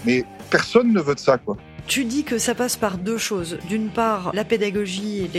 mais 0.06 0.24
personne 0.50 0.94
ne 0.94 1.02
veut 1.02 1.16
de 1.16 1.20
ça, 1.20 1.38
quoi. 1.38 1.58
Tu 1.88 2.04
dis 2.04 2.24
que 2.24 2.40
ça 2.40 2.56
passe 2.56 2.78
par 2.78 2.98
deux 2.98 3.20
choses. 3.20 3.60
D'une 3.70 3.90
part, 3.90 4.32
la 4.34 4.44
pédagogie 4.44 5.30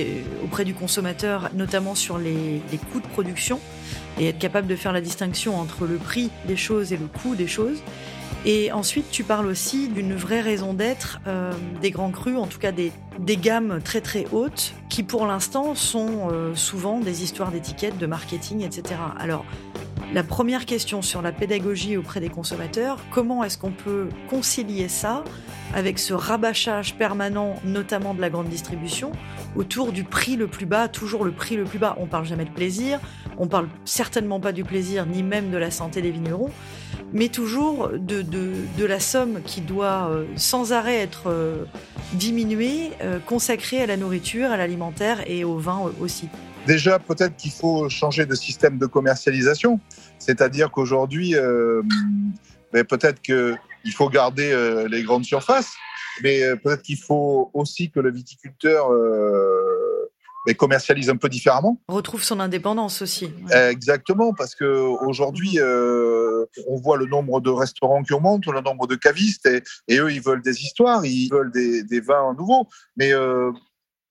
auprès 0.44 0.64
du 0.64 0.74
consommateur, 0.74 1.50
notamment 1.54 1.96
sur 1.96 2.18
les, 2.18 2.60
coûts 2.92 3.00
de 3.00 3.06
production, 3.08 3.58
et 4.18 4.28
être 4.28 4.38
capable 4.38 4.68
de 4.68 4.76
faire 4.76 4.92
la 4.92 5.00
distinction 5.00 5.58
entre 5.58 5.86
le 5.86 5.96
prix 5.96 6.30
des 6.46 6.56
choses 6.56 6.92
et 6.92 6.96
le 6.96 7.06
coût 7.06 7.34
des 7.34 7.48
choses. 7.48 7.82
Et 8.44 8.70
ensuite, 8.70 9.10
tu 9.10 9.24
parles 9.24 9.46
aussi 9.46 9.88
d'une 9.88 10.14
vraie 10.14 10.40
raison 10.40 10.72
d'être 10.72 11.20
euh, 11.26 11.52
des 11.82 11.90
grands 11.90 12.12
crus, 12.12 12.36
en 12.36 12.46
tout 12.46 12.60
cas 12.60 12.70
des, 12.70 12.92
gammes 13.18 13.80
très 13.82 14.00
très 14.00 14.24
hautes, 14.30 14.72
qui 14.88 15.02
pour 15.02 15.26
l'instant 15.26 15.74
sont 15.74 16.28
euh, 16.30 16.54
souvent 16.54 17.00
des 17.00 17.24
histoires 17.24 17.50
d'étiquettes, 17.50 17.98
de 17.98 18.06
marketing, 18.06 18.62
etc. 18.62 19.00
Alors, 19.18 19.44
la 20.14 20.22
première 20.22 20.66
question 20.66 21.02
sur 21.02 21.20
la 21.20 21.32
pédagogie 21.32 21.96
auprès 21.96 22.20
des 22.20 22.28
consommateurs, 22.28 22.98
comment 23.10 23.42
est-ce 23.42 23.58
qu'on 23.58 23.72
peut 23.72 24.08
concilier 24.28 24.88
ça 24.88 25.24
avec 25.74 25.98
ce 25.98 26.14
rabâchage 26.14 26.94
permanent, 26.94 27.56
notamment 27.64 28.14
de 28.14 28.20
la 28.20 28.30
grande 28.30 28.48
distribution, 28.48 29.10
autour 29.56 29.92
du 29.92 30.04
prix 30.04 30.36
le 30.36 30.46
plus 30.46 30.66
bas, 30.66 30.88
toujours 30.88 31.24
le 31.24 31.32
prix 31.32 31.56
le 31.56 31.64
plus 31.64 31.78
bas. 31.78 31.96
On 31.98 32.06
parle 32.06 32.24
jamais 32.24 32.44
de 32.44 32.50
plaisir, 32.50 33.00
on 33.36 33.48
parle 33.48 33.68
certainement 33.84 34.38
pas 34.38 34.52
du 34.52 34.64
plaisir, 34.64 35.06
ni 35.06 35.22
même 35.22 35.50
de 35.50 35.56
la 35.56 35.70
santé 35.70 36.02
des 36.02 36.12
vignerons, 36.12 36.50
mais 37.12 37.28
toujours 37.28 37.88
de, 37.88 38.22
de, 38.22 38.84
la 38.84 39.00
somme 39.00 39.40
qui 39.44 39.60
doit 39.60 40.08
euh, 40.10 40.24
sans 40.36 40.72
arrêt 40.72 40.98
être 40.98 41.24
euh, 41.26 41.64
diminuée, 42.12 42.92
euh, 43.02 43.18
consacrée 43.18 43.82
à 43.82 43.86
la 43.86 43.96
nourriture, 43.96 44.52
à 44.52 44.56
l'alimentaire 44.56 45.28
et 45.28 45.44
au 45.44 45.58
vin 45.58 45.90
aussi. 46.00 46.28
Déjà, 46.66 46.98
peut-être 46.98 47.36
qu'il 47.36 47.52
faut 47.52 47.88
changer 47.88 48.26
de 48.26 48.34
système 48.34 48.78
de 48.78 48.86
commercialisation. 48.86 49.78
C'est-à-dire 50.18 50.70
qu'aujourd'hui, 50.70 51.36
euh, 51.36 51.82
ben, 52.72 52.84
peut-être 52.84 53.22
qu'il 53.22 53.92
faut 53.94 54.08
garder 54.08 54.50
euh, 54.50 54.88
les 54.88 55.04
grandes 55.04 55.24
surfaces, 55.24 55.74
mais 56.22 56.42
euh, 56.42 56.56
peut-être 56.56 56.82
qu'il 56.82 56.98
faut 56.98 57.50
aussi 57.54 57.90
que 57.90 58.00
le 58.00 58.10
viticulteur 58.10 58.88
ben, 60.44 60.54
commercialise 60.56 61.08
un 61.08 61.16
peu 61.16 61.28
différemment. 61.28 61.80
Retrouve 61.86 62.24
son 62.24 62.40
indépendance 62.40 63.00
aussi. 63.00 63.30
Exactement, 63.52 64.32
parce 64.32 64.56
qu'aujourd'hui, 64.56 65.60
on 65.60 66.76
voit 66.80 66.96
le 66.96 67.06
nombre 67.06 67.40
de 67.40 67.50
restaurants 67.50 68.02
qui 68.02 68.12
augmente, 68.12 68.44
le 68.46 68.60
nombre 68.60 68.88
de 68.88 68.96
cavistes, 68.96 69.48
et, 69.86 69.98
eux, 69.98 70.10
ils 70.10 70.22
veulent 70.22 70.42
des 70.42 70.62
histoires, 70.62 71.04
ils 71.04 71.28
veulent 71.28 71.52
des, 71.52 71.84
des 71.84 72.00
vins 72.00 72.34
nouveaux. 72.36 72.66
Mais 72.96 73.12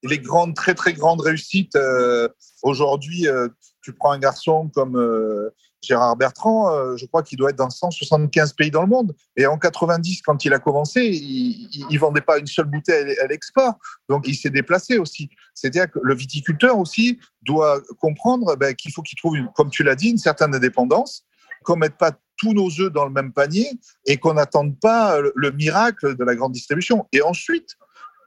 les 0.10 0.20
grandes, 0.20 0.56
très 0.56 0.74
très 0.74 0.94
grandes 0.94 1.22
réussites 1.22 1.76
euh, 1.76 2.28
aujourd'hui, 2.64 3.28
euh, 3.28 3.48
tu 3.82 3.94
prends 3.94 4.12
un 4.12 4.20
garçon 4.20 4.70
comme 4.74 4.98
euh, 4.98 5.50
Gérard 5.82 6.16
Bertrand, 6.16 6.98
je 6.98 7.06
crois 7.06 7.22
qu'il 7.22 7.38
doit 7.38 7.52
être 7.52 7.58
dans 7.58 7.70
175 7.70 8.54
pays 8.54 8.72
dans 8.72 8.82
le 8.82 8.88
monde. 8.88 9.16
Et 9.38 9.46
en 9.46 9.60
90, 9.60 10.24
quand 10.24 10.44
il 10.44 10.52
a 10.52 10.58
commencé, 10.58 11.06
il, 11.06 11.86
ne 11.88 12.00
vendait 12.00 12.22
pas 12.22 12.40
une 12.40 12.48
seule 12.48 12.66
bouteille 12.66 13.16
à 13.20 13.28
l'export, 13.28 13.76
donc 14.10 14.28
il 14.28 14.34
s'est 14.34 14.50
déplacé 14.50 14.98
aussi. 14.98 15.30
C'est-à-dire 15.54 15.92
que 15.92 16.00
le 16.02 16.16
viticulteur 16.16 16.80
aussi 16.80 17.20
doit 17.44 17.82
comprendre 18.00 18.56
ben, 18.56 18.74
qu'il 18.74 18.92
faut 18.94 19.04
qu'il 19.04 19.20
trouve, 19.20 19.38
comme 19.54 19.70
tu 19.70 19.84
l'as 19.84 19.94
dit, 19.94 20.10
une 20.10 20.18
certaine 20.18 20.56
indépendance, 20.56 21.24
qu'on 21.64 21.76
mette 21.76 21.98
pas 21.98 22.14
tous 22.38 22.54
nos 22.54 22.70
œufs 22.80 22.92
dans 22.92 23.06
le 23.06 23.12
même 23.12 23.32
panier 23.32 23.70
et 24.08 24.18
qu'on 24.18 24.34
n'attende 24.34 24.80
pas 24.80 25.20
le, 25.22 25.52
miracle 25.52 26.16
de 26.16 26.24
la 26.24 26.34
grande 26.34 26.54
distribution. 26.54 27.08
Et 27.14 27.22
ensuite, 27.22 27.76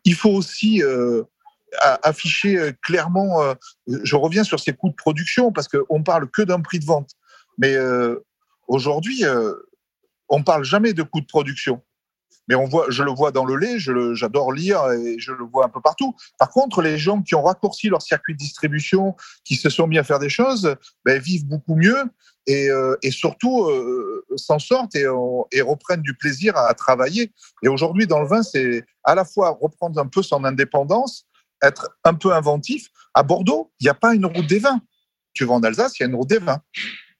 il 0.04 0.14
faut 0.14 0.30
aussi 0.30 0.80
afficher 1.80 2.58
euh, 2.58 2.72
clairement. 2.82 3.42
Euh, 3.42 3.54
je 3.86 4.16
reviens 4.16 4.44
sur 4.44 4.60
ces 4.60 4.72
coûts 4.72 4.90
de 4.90 4.94
production 4.94 5.52
parce 5.52 5.68
qu'on 5.68 6.02
parle 6.02 6.28
que 6.30 6.42
d'un 6.42 6.60
prix 6.60 6.78
de 6.78 6.84
vente. 6.84 7.10
Mais 7.58 7.74
euh, 7.74 8.24
aujourd'hui, 8.68 9.24
on 10.28 10.42
parle 10.42 10.64
jamais 10.64 10.92
de 10.92 11.02
coûts 11.02 11.20
de 11.20 11.26
production. 11.26 11.82
Mais 12.46 12.54
on 12.54 12.64
voit, 12.64 12.86
je 12.88 13.02
le 13.02 13.10
vois 13.10 13.30
dans 13.30 13.44
le 13.44 13.56
lait, 13.56 13.78
j'adore 14.14 14.52
lire 14.52 14.90
et 14.92 15.18
je 15.18 15.32
le 15.32 15.44
vois 15.44 15.66
un 15.66 15.68
peu 15.68 15.80
partout. 15.82 16.14
Par 16.38 16.50
contre, 16.50 16.80
les 16.80 16.96
gens 16.96 17.20
qui 17.20 17.34
ont 17.34 17.42
raccourci 17.42 17.88
leur 17.88 18.00
circuit 18.00 18.32
de 18.32 18.38
distribution, 18.38 19.16
qui 19.44 19.56
se 19.56 19.68
sont 19.68 19.86
mis 19.86 19.98
à 19.98 20.04
faire 20.04 20.18
des 20.18 20.30
choses, 20.30 20.74
ben, 21.04 21.20
vivent 21.20 21.46
beaucoup 21.46 21.74
mieux 21.74 22.04
et, 22.46 22.70
surtout 23.10 23.68
s'en 24.36 24.58
sortent 24.58 24.94
et, 24.94 25.06
reprennent 25.60 26.00
du 26.00 26.14
plaisir 26.14 26.56
à 26.56 26.72
travailler. 26.72 27.32
Et 27.62 27.68
aujourd'hui, 27.68 28.06
dans 28.06 28.20
le 28.20 28.26
vin, 28.28 28.42
c'est 28.42 28.84
à 29.04 29.14
la 29.14 29.26
fois 29.26 29.58
reprendre 29.60 30.00
un 30.00 30.06
peu 30.06 30.22
son 30.22 30.44
indépendance, 30.44 31.27
être 31.62 31.96
un 32.04 32.14
peu 32.14 32.32
inventif. 32.32 32.88
À 33.14 33.22
Bordeaux, 33.22 33.72
il 33.80 33.84
n'y 33.84 33.90
a 33.90 33.94
pas 33.94 34.14
une 34.14 34.26
route 34.26 34.46
des 34.46 34.58
vins. 34.58 34.80
Tu 35.34 35.44
vas 35.44 35.54
en 35.54 35.62
Alsace, 35.62 35.98
il 35.98 36.02
y 36.02 36.06
a 36.06 36.08
une 36.08 36.14
route 36.14 36.28
des 36.28 36.38
vins. 36.38 36.62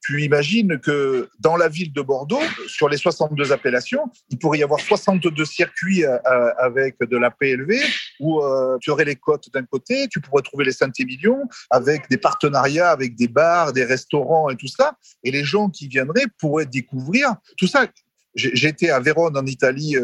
Tu 0.01 0.23
imagines 0.23 0.79
que 0.79 1.29
dans 1.39 1.57
la 1.57 1.67
ville 1.67 1.91
de 1.91 2.01
Bordeaux, 2.01 2.41
sur 2.67 2.89
les 2.89 2.97
62 2.97 3.51
appellations, 3.51 4.09
il 4.29 4.39
pourrait 4.39 4.59
y 4.59 4.63
avoir 4.63 4.79
62 4.79 5.45
circuits 5.45 6.05
euh, 6.05 6.17
euh, 6.25 6.51
avec 6.57 6.97
de 6.99 7.17
la 7.17 7.31
PLV, 7.31 7.75
où 8.19 8.41
euh, 8.41 8.77
tu 8.81 8.91
aurais 8.91 9.05
les 9.05 9.17
côtes 9.17 9.49
d'un 9.53 9.65
côté, 9.65 10.07
tu 10.07 10.21
pourrais 10.21 10.41
trouver 10.41 10.65
les 10.65 10.71
Saint-Émilion, 10.71 11.47
avec 11.69 12.09
des 12.09 12.17
partenariats 12.17 12.89
avec 12.89 13.15
des 13.15 13.27
bars, 13.27 13.73
des 13.73 13.83
restaurants 13.83 14.49
et 14.49 14.55
tout 14.55 14.67
ça. 14.67 14.93
Et 15.23 15.31
les 15.31 15.43
gens 15.43 15.69
qui 15.69 15.87
viendraient 15.87 16.27
pourraient 16.39 16.65
découvrir 16.65 17.35
tout 17.57 17.67
ça. 17.67 17.85
J'étais 18.35 18.89
à 18.89 18.99
Vérone 18.99 19.37
en 19.37 19.45
Italie 19.45 19.95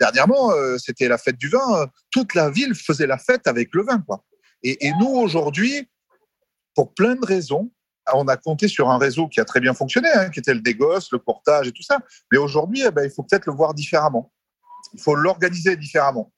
Dernièrement, 0.00 0.52
euh, 0.52 0.78
c'était 0.78 1.08
la 1.08 1.18
fête 1.18 1.36
du 1.36 1.48
vin. 1.48 1.86
Toute 2.10 2.34
la 2.34 2.50
ville 2.50 2.74
faisait 2.74 3.06
la 3.06 3.18
fête 3.18 3.46
avec 3.46 3.68
le 3.74 3.84
vin. 3.84 3.98
Quoi. 4.00 4.24
Et, 4.62 4.90
nous, 4.98 5.08
aujourd'hui, 5.08 5.88
pour 6.74 6.94
plein 6.94 7.14
de 7.14 7.24
raisons, 7.24 7.70
on 8.12 8.26
a 8.26 8.36
compté 8.38 8.66
sur 8.66 8.88
un 8.88 8.98
réseau 8.98 9.28
qui 9.28 9.40
a 9.40 9.44
très 9.44 9.60
bien 9.60 9.74
fonctionné, 9.74 10.08
hein, 10.14 10.30
qui 10.30 10.40
était 10.40 10.54
le 10.54 10.60
dégosse, 10.60 11.12
le 11.12 11.18
portage 11.18 11.68
et 11.68 11.72
tout 11.72 11.82
ça. 11.82 11.98
Mais 12.32 12.38
aujourd'hui, 12.38 12.82
eh 12.84 12.90
ben, 12.90 13.04
il 13.04 13.10
faut 13.10 13.22
peut-être 13.22 13.46
le 13.46 13.52
voir 13.52 13.74
différemment. 13.74 14.32
Il 14.94 15.00
faut 15.00 15.14
l'organiser 15.14 15.76
différemment. 15.76 16.32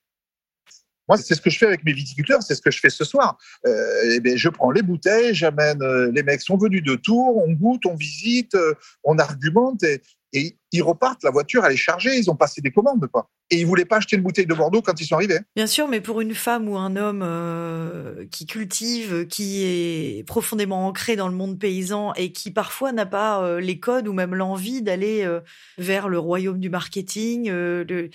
Moi, 1.09 1.19
c'est 1.19 1.35
ce 1.35 1.41
que 1.41 1.51
je 1.51 1.59
fais 1.59 1.67
avec 1.67 1.85
mes 1.85 1.93
viticulteurs, 1.93 2.43
c'est 2.43 2.55
ce 2.55 2.63
que 2.63 2.71
je 2.71 2.81
fais 2.81 2.91
ce 2.91 3.05
soir. 3.05 3.39
Euh, 3.67 4.15
eh 4.15 4.21
ben, 4.21 4.37
je 4.37 4.49
prends 4.49 4.71
les 4.73 4.83
bouteilles, 4.83 5.35
j'amène, 5.35 5.83
euh, 5.83 6.11
les 6.13 6.23
mecs 6.23 6.43
sont 6.43 6.57
venus 6.57 6.83
de 6.83 6.97
Tours, 6.97 7.37
on 7.37 7.53
goûte, 7.53 7.87
on 7.87 7.95
visite, 7.95 8.57
on 9.05 9.19
argumente, 9.19 9.85
et 10.33 10.57
ils 10.73 10.83
repartent, 10.83 11.23
la 11.25 11.31
voiture, 11.31 11.65
elle 11.67 11.73
est 11.73 11.77
chargée, 11.77 12.17
ils 12.17 12.31
ont 12.31 12.35
passé 12.35 12.63
des 12.63 12.71
commandes, 12.71 13.07
quoi. 13.13 13.29
Et 13.51 13.61
ils 13.61 13.67
voulaient 13.67 13.85
pas 13.85 13.97
acheter 13.97 14.17
une 14.17 14.23
bouteille 14.23 14.47
de 14.47 14.55
Bordeaux 14.55 14.81
quand 14.81 14.99
ils 14.99 15.05
sont 15.05 15.17
arrivés. 15.17 15.41
Bien 15.55 15.67
sûr, 15.67 15.89
mais 15.89 16.01
pour 16.01 16.23
une 16.23 16.35
femme 16.35 16.69
ou 16.69 16.79
un 16.79 16.97
homme 16.97 17.23
euh, 17.23 18.25
qui 18.31 18.47
cultive, 18.47 19.27
qui 19.27 19.65
est 19.65 20.27
profondément 20.27 20.87
ancré 20.87 21.17
dans 21.17 21.29
le 21.29 21.35
monde 21.35 21.59
paysan 21.59 22.15
et 22.15 22.33
qui 22.33 22.51
parfois 22.51 22.93
n'a 22.93 23.05
pas 23.05 23.43
euh, 23.43 23.61
les 23.61 23.79
codes 23.79 24.09
ou 24.09 24.15
même 24.15 24.35
l'envie 24.35 24.81
d'aller 24.81 25.23
euh, 25.25 25.41
vers 25.77 26.09
le 26.09 26.19
royaume 26.19 26.59
du 26.59 26.71
marketing, 26.71 27.51
le 27.51 28.09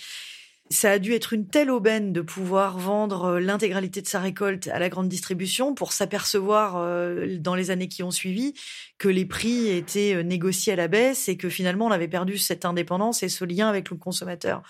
ça 0.70 0.92
a 0.92 1.00
dû 1.00 1.14
être 1.14 1.34
une 1.34 1.48
telle 1.48 1.70
aubaine 1.70 2.14
de 2.14 2.22
pouvoir 2.22 2.78
vendre 2.78 3.26
euh, 3.26 3.40
l'intégralité 3.40 4.02
de 4.02 4.08
sa 4.08 4.20
récolte 4.20 4.68
à 4.68 4.80
la 4.80 4.90
grande 4.90 5.08
distribution 5.08 5.74
pour 5.74 5.94
s'apercevoir 5.94 6.78
euh, 6.78 7.38
dans 7.40 7.56
les 7.56 7.72
années 7.72 7.88
qui 7.88 8.04
ont 8.04 8.12
suivi 8.12 8.54
que 8.98 9.08
les 9.08 9.26
prix 9.26 9.70
étaient 9.70 10.16
euh, 10.16 10.24
négociés 10.24 10.74
à 10.74 10.76
la 10.76 10.88
baisse 10.88 11.30
et 11.30 11.38
que 11.38 11.50
finalement 11.50 11.86
on 11.86 11.92
avait 11.92 12.08
perdu 12.08 12.38
cette 12.38 12.66
indépendance 12.66 13.24
et 13.24 13.30
ce 13.30 13.46
lien 13.46 13.70
avec 13.70 13.90
le 13.90 13.98
consommateur. 13.98 14.62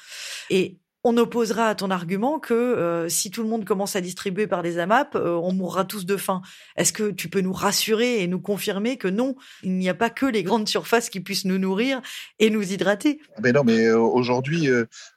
Et 0.49 0.77
on 1.07 1.15
opposera 1.15 1.69
à 1.69 1.75
ton 1.75 1.89
argument 1.89 2.37
que 2.37 2.53
euh, 2.53 3.07
si 3.07 3.31
tout 3.31 3.41
le 3.41 3.47
monde 3.47 3.63
commence 3.63 3.95
à 3.95 4.01
distribuer 4.01 4.45
par 4.45 4.61
des 4.61 4.77
AMAP, 4.77 5.15
euh, 5.15 5.39
on 5.41 5.53
mourra 5.53 5.85
tous 5.85 6.05
de 6.05 6.17
faim. 6.17 6.41
Est-ce 6.75 6.91
que 6.91 7.11
tu 7.11 7.29
peux 7.29 7.39
nous 7.39 7.53
rassurer 7.53 8.21
et 8.21 8.27
nous 8.27 8.41
confirmer 8.41 8.97
que 8.97 9.07
non, 9.07 9.35
il 9.63 9.77
n'y 9.77 9.87
a 9.87 9.93
pas 9.93 10.09
que 10.09 10.25
les 10.25 10.43
grandes 10.43 10.67
surfaces 10.67 11.09
qui 11.09 11.21
puissent 11.21 11.45
nous 11.45 11.59
nourrir 11.59 12.01
et 12.39 12.49
nous 12.49 12.73
hydrater? 12.73 13.21
Mais 13.41 13.53
non, 13.53 13.63
mais 13.63 13.85
euh, 13.85 13.97
aujourd'hui, 13.97 14.67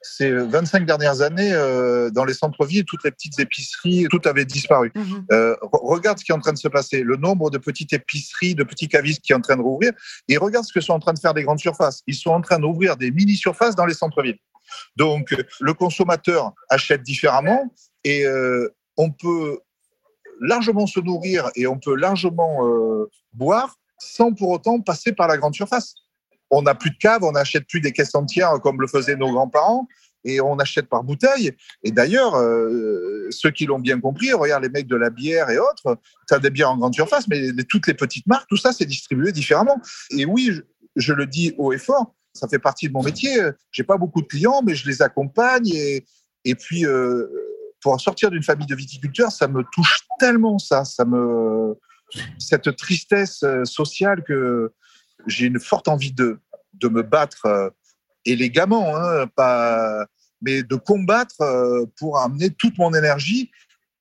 ces 0.00 0.30
25 0.30 0.86
dernières 0.86 1.22
années, 1.22 1.50
dans 2.12 2.24
les 2.24 2.34
centres-villes, 2.34 2.84
toutes 2.84 3.02
les 3.02 3.10
petites 3.10 3.40
épiceries, 3.40 4.06
tout 4.10 4.20
avait 4.26 4.44
disparu. 4.44 4.92
Mhm. 4.94 5.24
regarde 5.72 6.18
ce 6.18 6.24
qui 6.24 6.30
est 6.30 6.34
en 6.34 6.40
train 6.40 6.52
de 6.52 6.58
se 6.58 6.68
passer, 6.68 7.02
le 7.02 7.16
nombre 7.16 7.50
de 7.50 7.58
petites 7.58 7.92
épiceries, 7.92 8.54
de 8.54 8.62
petits 8.62 8.88
cavistes 8.88 9.22
qui 9.22 9.32
est 9.32 9.34
en 9.36 9.40
train 9.40 9.56
de 9.56 9.62
rouvrir, 9.62 9.92
et 10.28 10.36
regarde 10.36 10.64
ce 10.64 10.72
que 10.72 10.80
sont 10.80 10.92
en 10.92 11.00
train 11.00 11.12
de 11.12 11.18
faire 11.18 11.34
les 11.34 11.42
grandes 11.42 11.58
surfaces. 11.58 12.02
Ils 12.06 12.14
sont 12.14 12.30
en 12.30 12.40
train 12.40 12.60
d'ouvrir 12.60 12.96
des 12.96 13.10
mini-surfaces 13.10 13.74
dans 13.74 13.86
les 13.86 13.94
centres-villes. 13.94 14.38
Donc, 14.96 15.34
le 15.60 15.74
consommateur 15.74 16.52
achète 16.68 17.02
différemment 17.02 17.72
et 18.04 18.24
euh, 18.24 18.68
on 18.96 19.10
peut 19.10 19.60
largement 20.40 20.86
se 20.86 21.00
nourrir 21.00 21.50
et 21.54 21.66
on 21.66 21.78
peut 21.78 21.94
largement 21.94 22.66
euh, 22.66 23.10
boire 23.32 23.76
sans 23.98 24.32
pour 24.32 24.50
autant 24.50 24.80
passer 24.80 25.12
par 25.12 25.28
la 25.28 25.36
grande 25.36 25.54
surface. 25.54 25.94
On 26.50 26.62
n'a 26.62 26.74
plus 26.74 26.90
de 26.90 26.96
cave, 26.96 27.22
on 27.22 27.32
n'achète 27.32 27.66
plus 27.68 27.80
des 27.80 27.92
caisses 27.92 28.14
entières 28.14 28.54
comme 28.62 28.80
le 28.80 28.86
faisaient 28.86 29.16
nos 29.16 29.30
grands-parents. 29.30 29.86
et 30.24 30.40
on 30.40 30.58
achète 30.58 30.86
par 30.86 31.02
bouteille. 31.02 31.52
Et 31.82 31.92
d'ailleurs, 31.92 32.34
euh, 32.34 33.28
ceux 33.30 33.50
qui 33.50 33.64
l'ont 33.64 33.78
bien 33.78 33.98
compris, 34.00 34.32
regarde 34.32 34.62
les 34.62 34.68
mecs 34.68 34.86
de 34.86 34.96
la 34.96 35.08
bière 35.08 35.48
et 35.48 35.58
autres, 35.58 35.98
tu 36.28 36.34
as 36.34 36.38
des 36.38 36.50
bières 36.50 36.70
en 36.70 36.76
grande 36.76 36.94
surface, 36.94 37.26
mais 37.28 37.52
toutes 37.68 37.86
les 37.86 37.94
petites 37.94 38.26
marques, 38.26 38.46
tout 38.48 38.58
ça, 38.58 38.72
c'est 38.72 38.84
distribué 38.84 39.32
différemment. 39.32 39.80
Et 40.10 40.26
oui, 40.26 40.52
je, 40.96 41.12
le 41.12 41.26
dis 41.26 41.54
haut 41.56 41.72
et 41.72 41.78
fort, 41.78 42.14
ça 42.32 42.48
fait 42.48 42.58
partie 42.58 42.88
de 42.88 42.92
mon 42.92 43.02
métier. 43.02 43.38
J'ai 43.72 43.84
pas 43.84 43.96
beaucoup 43.96 44.22
de 44.22 44.26
clients, 44.26 44.62
mais 44.62 44.74
je 44.74 44.88
les 44.88 45.02
accompagne. 45.02 45.68
Et, 46.44 46.54
puis, 46.54 46.86
euh, 46.86 47.26
pour 47.80 48.00
sortir 48.00 48.30
d'une 48.30 48.42
famille 48.42 48.66
de 48.66 48.74
viticulteurs, 48.74 49.32
ça 49.32 49.48
me 49.48 49.62
touche 49.72 50.00
tellement, 50.18 50.58
ça. 50.58 50.84
ça 50.84 51.04
me, 51.04 51.74
cette 52.38 52.76
tristesse 52.76 53.42
euh, 53.42 53.64
sociale 53.64 54.22
que 54.24 54.72
j'ai 55.26 55.46
une 55.46 55.60
forte 55.60 55.88
envie 55.88 56.12
de, 56.12 56.40
de 56.74 56.88
me 56.88 57.02
battre 57.02 57.72
élégamment, 58.24 58.96
hein, 58.96 59.26
pas, 59.26 60.06
mais 60.42 60.62
de 60.62 60.76
combattre 60.76 61.40
euh, 61.40 61.84
pour 61.98 62.18
amener 62.18 62.50
toute 62.50 62.78
mon 62.78 62.94
énergie 62.94 63.50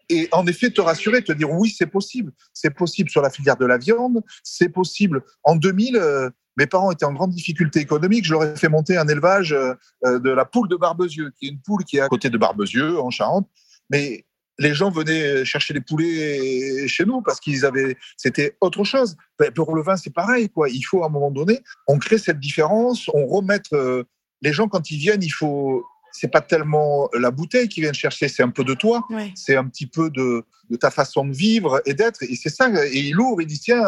et 0.10 0.28
en 0.32 0.48
effet 0.48 0.72
te 0.72 0.82
rassurer, 0.82 1.24
te 1.24 1.32
dire 1.32 1.52
oui, 1.52 1.74
c'est 1.76 1.88
possible. 1.88 2.32
C'est 2.54 2.72
possible 2.72 3.10
sur 3.10 3.22
la 3.22 3.30
filière 3.30 3.58
de 3.58 3.65
la 3.65 3.78
viande, 3.78 4.24
c'est 4.44 4.70
possible. 4.70 5.24
En 5.44 5.56
2000, 5.56 5.98
euh, 5.98 6.30
mes 6.60 6.67
parents 6.67 6.91
étaient 6.91 7.06
en 7.06 7.13
grande 7.13 7.32
difficulté 7.32 7.80
économique. 7.80 8.26
Je 8.26 8.34
leur 8.34 8.43
ai 8.43 8.56
fait 8.58 8.67
monter 8.67 8.98
un 8.98 9.08
élevage 9.08 9.54
euh, 9.54 9.76
de 10.04 10.30
la 10.30 10.43
poule 10.43 10.67
de 10.67 10.76
Barbezieux, 10.76 11.32
qui 11.39 11.48
est 11.48 11.50
une 11.52 11.62
poule 11.62 11.86
qui 11.86 11.98
est 11.98 12.02
à 12.02 12.10
côté 12.10 12.30
de 12.30 12.38
Barbezieux, 12.38 13.00
en 13.00 13.10
Charente. 13.10 13.48
Mais 13.89 14.26
les 14.58 14.74
gens 14.74 14.91
venaient 14.91 15.45
chercher 15.45 15.74
les 15.74 15.80
poulets 15.80 16.86
chez 16.89 17.06
nous 17.06 17.22
parce 17.22 17.39
qu'ils 17.39 17.65
avaient, 17.65 17.95
c'était 18.17 18.58
autre 18.60 18.84
chose. 18.84 19.15
Ben, 19.39 19.52
pour 19.52 19.74
le 19.74 19.82
vin, 19.82 19.95
c'est 19.95 20.13
pareil, 20.13 20.50
quoi. 20.50 20.67
Il 20.69 20.82
faut 20.82 21.02
à 21.04 21.06
un 21.06 21.10
moment 21.10 21.32
donné, 21.32 21.62
on 21.88 21.98
crée 21.98 22.17
cette 22.17 22.41
différence, 22.41 23.10
on 23.13 23.26
remet 23.26 23.62
euh, 23.72 24.04
les 24.41 24.52
gens 24.52 24.67
quand 24.67 24.91
ils 24.91 24.98
viennent, 24.98 25.24
il 25.24 25.30
faut, 25.30 25.86
c'est 26.12 26.28
pas 26.28 26.41
tellement 26.41 27.10
la 27.17 27.32
bouteille 27.32 27.69
qu'ils 27.69 27.84
viennent 27.84 27.93
chercher, 27.93 28.28
c'est 28.28 28.43
un 28.43 28.50
peu 28.50 28.65
de 28.65 28.74
toi, 28.74 29.08
c'est 29.34 29.56
un 29.56 29.65
petit 29.65 29.88
peu 29.88 30.10
de, 30.10 30.43
de, 30.69 30.76
ta 30.76 30.91
façon 30.91 31.26
de 31.26 31.34
vivre 31.34 31.82
et 31.86 31.93
d'être, 31.93 32.22
et 32.24 32.36
c'est 32.36 32.50
ça. 32.50 32.69
Et 32.86 33.00
il 33.00 33.17
ouvre, 33.17 33.41
il 33.41 33.48
dit 33.48 33.60
tiens, 33.60 33.86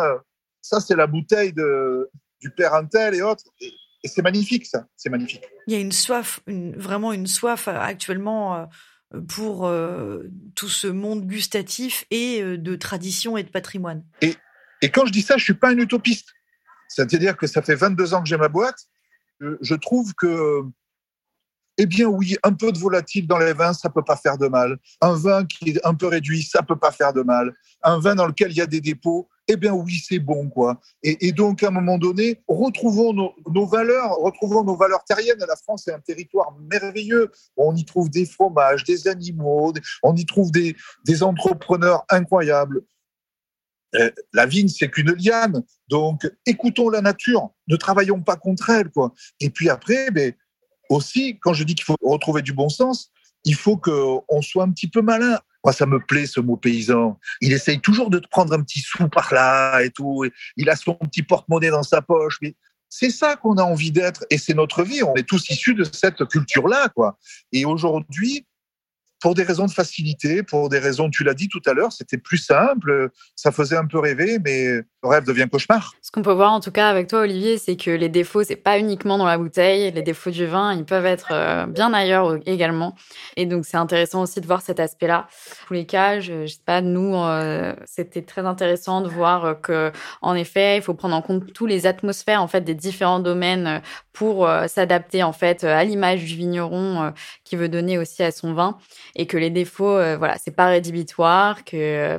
ça 0.62 0.80
c'est 0.80 0.96
la 0.96 1.08
bouteille 1.08 1.52
de, 1.52 2.10
du 2.42 2.52
père 2.52 2.74
Antel 2.74 3.16
et 3.16 3.22
autres. 3.22 3.46
Et, 3.62 3.72
c'est 4.04 4.24
magnifique, 4.24 4.66
ça, 4.66 4.88
c'est 4.98 5.10
magnifique. 5.10 5.44
Il 5.68 5.74
y 5.74 5.78
a 5.78 5.80
une 5.80 5.92
soif, 5.92 6.40
vraiment 6.48 7.14
une 7.14 7.28
soif 7.28 7.68
euh, 7.68 7.80
actuellement 7.80 8.68
euh, 9.14 9.22
pour 9.22 9.68
euh, 9.68 10.24
tout 10.56 10.70
ce 10.70 10.88
monde 10.88 11.26
gustatif 11.28 12.06
et 12.12 12.42
euh, 12.42 12.58
de 12.58 12.76
tradition 12.76 13.38
et 13.38 13.44
de 13.44 13.50
patrimoine. 13.50 14.04
Et, 14.22 14.36
et 14.82 14.90
quand 14.90 15.06
je 15.06 15.12
dis 15.12 15.22
ça, 15.22 15.38
je 15.38 15.44
suis 15.44 15.54
pas 15.54 15.70
un 15.70 15.78
utopiste. 15.78 16.30
C'est-à-dire 16.88 17.38
que 17.38 17.48
ça 17.48 17.62
fait 17.62 17.76
22 17.76 18.14
ans 18.14 18.22
que 18.22 18.28
j'ai 18.28 18.38
ma 18.38 18.50
boîte. 18.50 18.88
Je, 19.40 19.74
trouve 19.74 20.14
que, 20.14 20.62
eh 21.78 21.86
bien 21.86 22.08
oui, 22.08 22.38
un 22.44 22.54
peu 22.54 22.72
de 22.72 22.78
volatile 22.78 23.28
dans 23.28 23.38
les 23.38 23.54
vins, 23.54 23.74
ça 23.74 23.90
peut 23.90 24.04
pas 24.04 24.18
faire 24.18 24.38
de 24.38 24.48
mal. 24.48 24.78
Un 25.02 25.16
vin 25.16 25.46
qui 25.46 25.72
est 25.72 25.86
un 25.86 25.96
peu 25.96 26.08
réduit, 26.08 26.44
ça 26.44 26.62
peut 26.64 26.78
pas 26.78 26.92
faire 26.92 27.14
de 27.14 27.22
mal. 27.22 27.54
Un 27.84 28.00
vin 28.00 28.16
dans 28.16 28.28
lequel 28.28 28.52
il 28.52 28.58
y 28.58 28.62
a 28.62 28.68
des 28.68 28.82
dépôts, 28.82 29.30
eh 29.48 29.58
bien 29.58 29.74
oui, 29.74 30.02
c'est 30.08 30.20
bon, 30.20 30.50
quoi. 30.50 30.80
Et, 31.04 31.32
donc, 31.32 31.64
à 31.64 31.68
un 31.68 31.72
moment 31.72 31.98
donné, 31.98 32.42
retrouvons 32.48 33.14
nos, 33.14 33.66
valeurs, 33.66 34.16
retrouvons 34.18 34.64
nos 34.64 34.76
valeurs 34.76 35.04
terriennes. 35.04 35.44
La 35.48 35.56
France 35.56 35.88
est 35.88 35.94
un 35.94 36.00
territoire 36.00 36.56
merveilleux. 36.72 37.32
On 37.58 37.76
y 37.76 37.84
trouve 37.84 38.10
des 38.10 38.26
fromages, 38.26 38.84
des 38.84 39.08
animaux, 39.08 39.74
on 40.04 40.16
y 40.16 40.26
trouve 40.26 40.52
des, 40.52 40.76
entrepreneurs 41.24 42.06
incroyables. 42.10 42.82
Euh, 43.96 44.10
la 44.32 44.46
vigne, 44.46 44.70
c'est 44.70 44.90
qu'une 44.90 45.14
liane. 45.16 45.64
Donc, 45.90 46.32
écoutons 46.46 46.90
la 46.90 47.02
nature. 47.02 47.50
Ne 47.68 47.76
travaillons 47.76 48.22
pas 48.22 48.38
contre 48.38 48.70
elle, 48.70 48.90
quoi. 48.90 49.14
Et 49.42 49.50
puis 49.50 49.70
après, 49.70 50.12
ben, 50.12 50.34
aussi, 50.92 51.40
quand 51.40 51.54
je 51.54 51.64
dis 51.64 51.76
qu'il 51.76 51.86
faut 51.86 51.96
retrouver 52.02 52.42
du 52.42 52.54
bon 52.54 52.70
sens, 52.70 53.12
il 53.46 53.56
faut 53.56 53.78
qu'on 53.78 54.42
soit 54.42 54.64
un 54.64 54.72
petit 54.72 54.88
peu 54.88 55.02
malin. 55.02 55.40
Moi, 55.64 55.74
ça 55.74 55.86
me 55.86 56.00
plaît 56.00 56.26
ce 56.26 56.40
mot 56.40 56.58
paysan. 56.58 57.20
Il 57.40 57.54
essaye 57.54 57.80
toujours 57.80 58.10
de 58.10 58.20
te 58.20 58.28
prendre 58.28 58.54
un 58.54 58.62
petit 58.62 58.80
sou 58.80 59.08
par 59.08 59.34
là 59.34 59.82
et 59.82 59.90
tout. 59.90 60.26
il 60.58 60.70
a 60.70 60.76
son 60.76 60.96
petit 60.96 61.24
porte-monnaie 61.24 61.70
dans 61.70 61.84
sa 61.84 62.02
poche. 62.02 62.38
Mais 62.42 62.56
c'est 62.90 63.10
ça 63.10 63.36
qu'on 63.36 63.56
a 63.58 63.64
envie 63.64 63.92
d'être 63.92 64.26
et 64.30 64.38
c'est 64.38 64.54
notre 64.54 64.84
vie. 64.84 65.02
On 65.04 65.16
est 65.16 65.28
tous 65.28 65.50
issus 65.50 65.76
de 65.76 65.84
cette 65.84 66.26
culture-là, 66.26 66.90
quoi. 66.90 67.18
Et 67.52 67.66
aujourd'hui, 67.66 68.46
pour 69.22 69.36
des 69.36 69.44
raisons 69.44 69.66
de 69.66 69.72
facilité, 69.72 70.44
pour 70.44 70.68
des 70.68 70.80
raisons, 70.80 71.10
tu 71.10 71.24
l'as 71.24 71.34
dit 71.34 71.48
tout 71.48 71.62
à 71.66 71.74
l'heure, 71.74 71.92
c'était 71.94 72.18
plus 72.18 72.38
simple, 72.38 73.10
ça 73.36 73.52
faisait 73.52 73.78
un 73.78 73.86
peu 73.86 74.00
rêver, 74.00 74.40
mais 74.44 74.66
le 74.68 75.10
rêve 75.10 75.26
devient 75.26 75.48
cauchemar. 75.50 75.94
Ce 76.02 76.12
qu'on 76.12 76.24
peut 76.24 76.34
voir 76.34 76.52
en 76.52 76.60
tout 76.60 76.72
cas 76.72 76.90
avec 76.90 77.08
toi, 77.08 77.22
Olivier, 77.22 77.58
c'est 77.58 77.76
que 77.76 77.92
les 77.92 78.10
défauts, 78.10 78.44
c'est 78.44 78.56
pas 78.56 78.80
uniquement 78.80 79.18
dans 79.18 79.26
la 79.26 79.38
bouteille, 79.38 79.92
les 79.92 80.02
défauts 80.02 80.32
du 80.32 80.46
vin, 80.46 80.74
ils 80.74 80.86
peuvent 80.86 81.06
être 81.06 81.30
euh, 81.32 81.68
bien 81.68 81.94
ailleurs 81.94 82.38
également. 82.46 82.96
Et 83.38 83.46
donc 83.46 83.66
c'est 83.66 83.78
intéressant 83.78 84.24
aussi 84.24 84.42
de 84.42 84.48
voir 84.48 84.62
cet 84.62 84.80
aspect-là. 84.80 85.28
En 85.64 85.68
tous 85.68 85.74
les 85.74 85.86
cas, 85.86 86.20
je, 86.20 86.46
je 86.46 86.54
sais 86.54 86.60
pas, 86.66 86.82
nous, 86.82 87.16
euh, 87.16 87.76
c'était 87.86 88.24
très 88.24 88.46
intéressant 88.46 89.02
de 89.02 89.10
voir 89.10 89.62
que, 89.62 89.92
en 90.22 90.34
effet, 90.34 90.78
il 90.78 90.82
faut 90.82 90.96
prendre 90.96 91.16
en 91.16 91.22
compte 91.22 91.54
tous 91.54 91.68
les 91.68 91.86
atmosphères 91.86 92.42
en 92.42 92.48
fait 92.48 92.62
des 92.62 92.76
différents 92.76 93.20
domaines 93.20 93.82
pour 94.14 94.48
euh, 94.48 94.68
s'adapter 94.68 95.24
en 95.24 95.34
fait 95.34 95.64
à 95.64 95.84
l'image 95.84 96.24
du 96.24 96.36
vigneron 96.36 97.14
qui 97.44 97.56
veut 97.56 97.70
donner 97.70 97.98
aussi 97.98 98.24
à 98.24 98.32
son 98.32 98.54
vin 98.54 98.78
et 99.16 99.28
que 99.28 99.38
les 99.38 99.50
défauts, 99.50 99.98
euh, 99.98 100.18
voilà, 100.18 100.38
c'est 100.38 100.56
pas 100.56 100.68
rédhibitoire, 100.68 101.64
que 101.64 101.76
euh, 101.76 102.18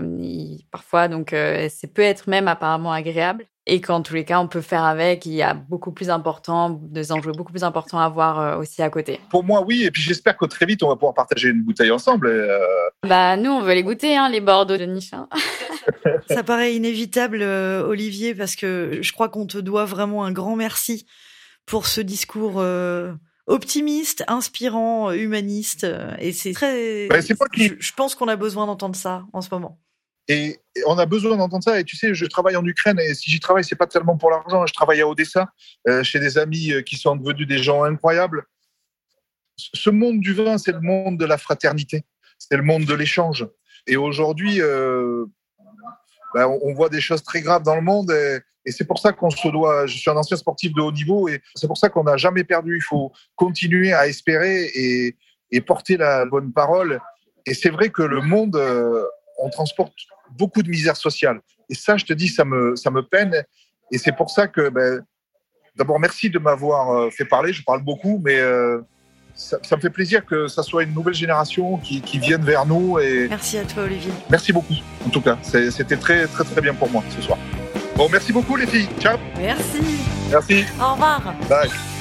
parfois 0.71 1.09
donc 1.09 1.33
euh, 1.33 1.69
c'est 1.71 1.93
peut 1.93 2.03
être 2.03 2.29
même 2.29 2.49
apparemment 2.49 2.93
agréable 2.93 3.47
et 3.67 3.81
qu'en 3.81 4.03
tous 4.03 4.15
les 4.15 4.25
cas 4.25 4.41
on 4.41 4.49
peut 4.49 4.61
faire 4.61 4.85
avec. 4.85 5.25
Il 5.27 5.33
y 5.33 5.43
a 5.43 5.55
beaucoup 5.55 5.93
plus 5.93 6.11
important, 6.11 6.71
des 6.83 7.13
enjeux 7.13 7.33
beaucoup 7.33 7.53
plus 7.53 7.65
importants 7.65 8.01
à 8.01 8.09
voir 8.09 8.59
aussi 8.59 8.83
à 8.83 8.91
côté. 8.91 9.21
Pour 9.31 9.45
moi, 9.45 9.63
oui, 9.67 9.85
et 9.85 9.91
puis 9.91 10.03
j'espère 10.03 10.37
que 10.37 10.47
très 10.47 10.67
vite 10.67 10.83
on 10.83 10.89
va 10.89 10.97
pouvoir 10.97 11.15
partager 11.15 11.49
une 11.49 11.63
bouteille 11.63 11.91
ensemble. 11.91 12.31
Bah 13.07 13.37
nous 13.37 13.51
on 13.51 13.63
veut 13.63 13.75
les 13.75 13.83
goûter, 13.83 14.17
hein, 14.17 14.29
les 14.29 14.41
Bordeaux 14.41 14.77
de 14.77 14.85
Niche. 14.85 15.13
Hein. 15.13 15.29
Ça 16.29 16.43
paraît 16.43 16.75
inévitable, 16.75 17.43
Olivier, 17.43 18.35
parce 18.35 18.57
que 18.57 18.99
je 19.01 19.13
crois 19.13 19.29
qu'on 19.29 19.47
te 19.47 19.59
doit 19.59 19.85
vraiment 19.85 20.25
un 20.25 20.33
grand 20.33 20.57
merci 20.57 21.07
pour 21.67 21.87
ce 21.87 22.01
discours 22.01 22.63
optimiste, 23.47 24.25
inspirant, 24.29 25.13
humaniste. 25.13 25.87
Et 26.19 26.33
c'est 26.33 26.53
très. 26.53 27.09
Ben, 27.09 27.21
c'est 27.23 27.37
je, 27.57 27.93
pense 27.93 28.15
qu'on 28.15 28.29
a 28.29 28.37
besoin 28.37 28.67
d'entendre 28.67 28.97
ça 28.97 29.25
en 29.33 29.41
ce 29.41 29.49
moment. 29.51 29.79
Et 30.29 30.61
on 30.87 30.99
a 30.99 31.07
besoin 31.07 31.37
d'entendre 31.37 31.65
ça. 31.65 31.81
Et 31.81 31.85
tu 31.85 31.97
sais, 31.97 32.15
je 32.15 32.27
travaille 32.27 32.57
en 32.57 32.65
Ukraine 32.65 32.99
et 33.01 33.15
si 33.15 33.31
j'y 33.31 33.41
travaille, 33.41 33.65
c'est 33.65 33.77
pas 33.77 33.87
tellement 33.87 34.17
pour 34.17 34.31
l'argent. 34.31 34.67
Je 34.67 34.73
travaille 34.73 35.01
à 35.01 35.09
Odessa 35.09 35.49
euh, 35.89 36.03
chez 36.03 36.21
des 36.21 36.39
amis 36.39 36.73
euh, 36.73 36.83
qui 36.83 36.97
sont 36.97 37.17
devenus 37.17 37.47
des 37.47 37.59
gens 37.59 37.83
incroyables. 37.83 38.45
Ce 39.57 39.91
monde 39.91 40.21
du 40.21 40.33
vin, 40.33 40.59
c'est 40.59 40.73
le 40.73 40.81
monde 40.81 41.19
de 41.19 41.25
la 41.25 41.39
fraternité, 41.39 42.05
c'est 42.39 42.57
le 42.57 42.63
monde 42.63 42.85
de 42.85 42.95
l'échange. 42.95 43.47
Et 43.87 43.97
aujourd'hui, 43.97 44.61
euh, 44.61 45.27
ben, 46.35 46.47
on 46.47 46.73
voit 46.75 46.89
des 46.89 47.01
choses 47.01 47.23
très 47.23 47.41
graves 47.41 47.63
dans 47.63 47.77
le 47.77 47.83
monde. 47.83 48.11
Et, 48.65 48.71
c'est 48.71 48.87
pour 48.87 48.99
ça 48.99 49.13
qu'on 49.13 49.31
se 49.31 49.49
doit. 49.49 49.87
Je 49.87 49.99
suis 49.99 50.11
un 50.11 50.17
ancien 50.17 50.37
sportif 50.37 50.73
de 50.73 50.81
haut 50.81 50.93
niveau 50.93 51.29
et 51.29 51.41
c'est 51.57 51.67
pour 51.67 51.77
ça 51.77 51.89
qu'on 51.89 52.05
n'a 52.05 52.17
jamais 52.17 52.45
perdu. 52.45 52.77
Il 52.77 52.83
faut 52.83 53.11
continuer 53.35 53.93
à 53.93 54.07
espérer 54.07 54.71
et, 54.75 55.17
et 55.51 55.61
porter 55.61 55.97
la 55.97 56.25
bonne 56.27 56.53
parole. 56.53 57.01
Et 57.47 57.55
c'est 57.55 57.71
vrai 57.71 57.91
que 57.91 58.03
le 58.03 58.21
monde, 58.21 58.57
euh, 58.57 59.05
on 59.39 59.51
transporte 59.51 59.93
beaucoup 60.39 60.63
de 60.63 60.69
misère 60.69 60.97
sociale. 60.97 61.41
Et 61.69 61.75
ça, 61.75 61.97
je 61.97 62.05
te 62.05 62.13
dis, 62.13 62.29
ça 62.29 62.45
me, 62.45 62.77
ça 62.77 62.91
me 62.91 63.03
peine. 63.03 63.45
Et 63.91 63.99
c'est 63.99 64.17
pour 64.17 64.31
ça 64.31 64.47
que, 64.47 64.69
ben, 64.69 65.05
d'abord, 65.77 65.99
merci 65.99 66.31
de 66.31 66.39
m'avoir 66.39 66.91
euh, 66.91 67.11
fait 67.11 67.25
parler. 67.25 67.53
Je 67.53 67.63
parle 67.63 67.83
beaucoup, 67.83 68.21
mais 68.25 68.39
euh, 68.39 68.81
ça, 69.35 69.59
ça, 69.63 69.77
me 69.77 69.81
fait 69.81 69.91
plaisir 69.91 70.25
que 70.25 70.49
ça 70.49 70.63
soit 70.63 70.83
une 70.83 70.95
nouvelle 70.95 71.15
génération 71.15 71.79
qui, 71.79 72.01
qui 72.01 72.19
vienne 72.19 72.43
vers 72.43 72.67
nous. 72.67 72.99
Et 72.99 73.29
merci 73.29 73.59
à 73.59 73.65
toi, 73.65 73.85
Olivier. 73.85 74.13
Merci 74.31 74.53
beaucoup, 74.53 74.75
en 75.07 75.11
tout 75.11 75.21
cas. 75.21 75.39
C'était 75.43 75.97
très, 75.97 76.27
très, 76.27 76.45
très 76.45 76.61
bien 76.61 76.75
pour 76.75 76.91
moi 76.91 77.03
ce 77.15 77.23
soir. 77.23 77.39
Bon, 77.97 78.09
merci 78.11 78.33
beaucoup 78.33 78.57
les 78.57 78.67
filles. 78.67 78.89
Ciao. 79.01 79.19
Merci. 79.39 79.81
Merci. 80.31 80.65
Au 80.81 80.93
revoir. 80.93 81.35
Bye. 81.49 81.92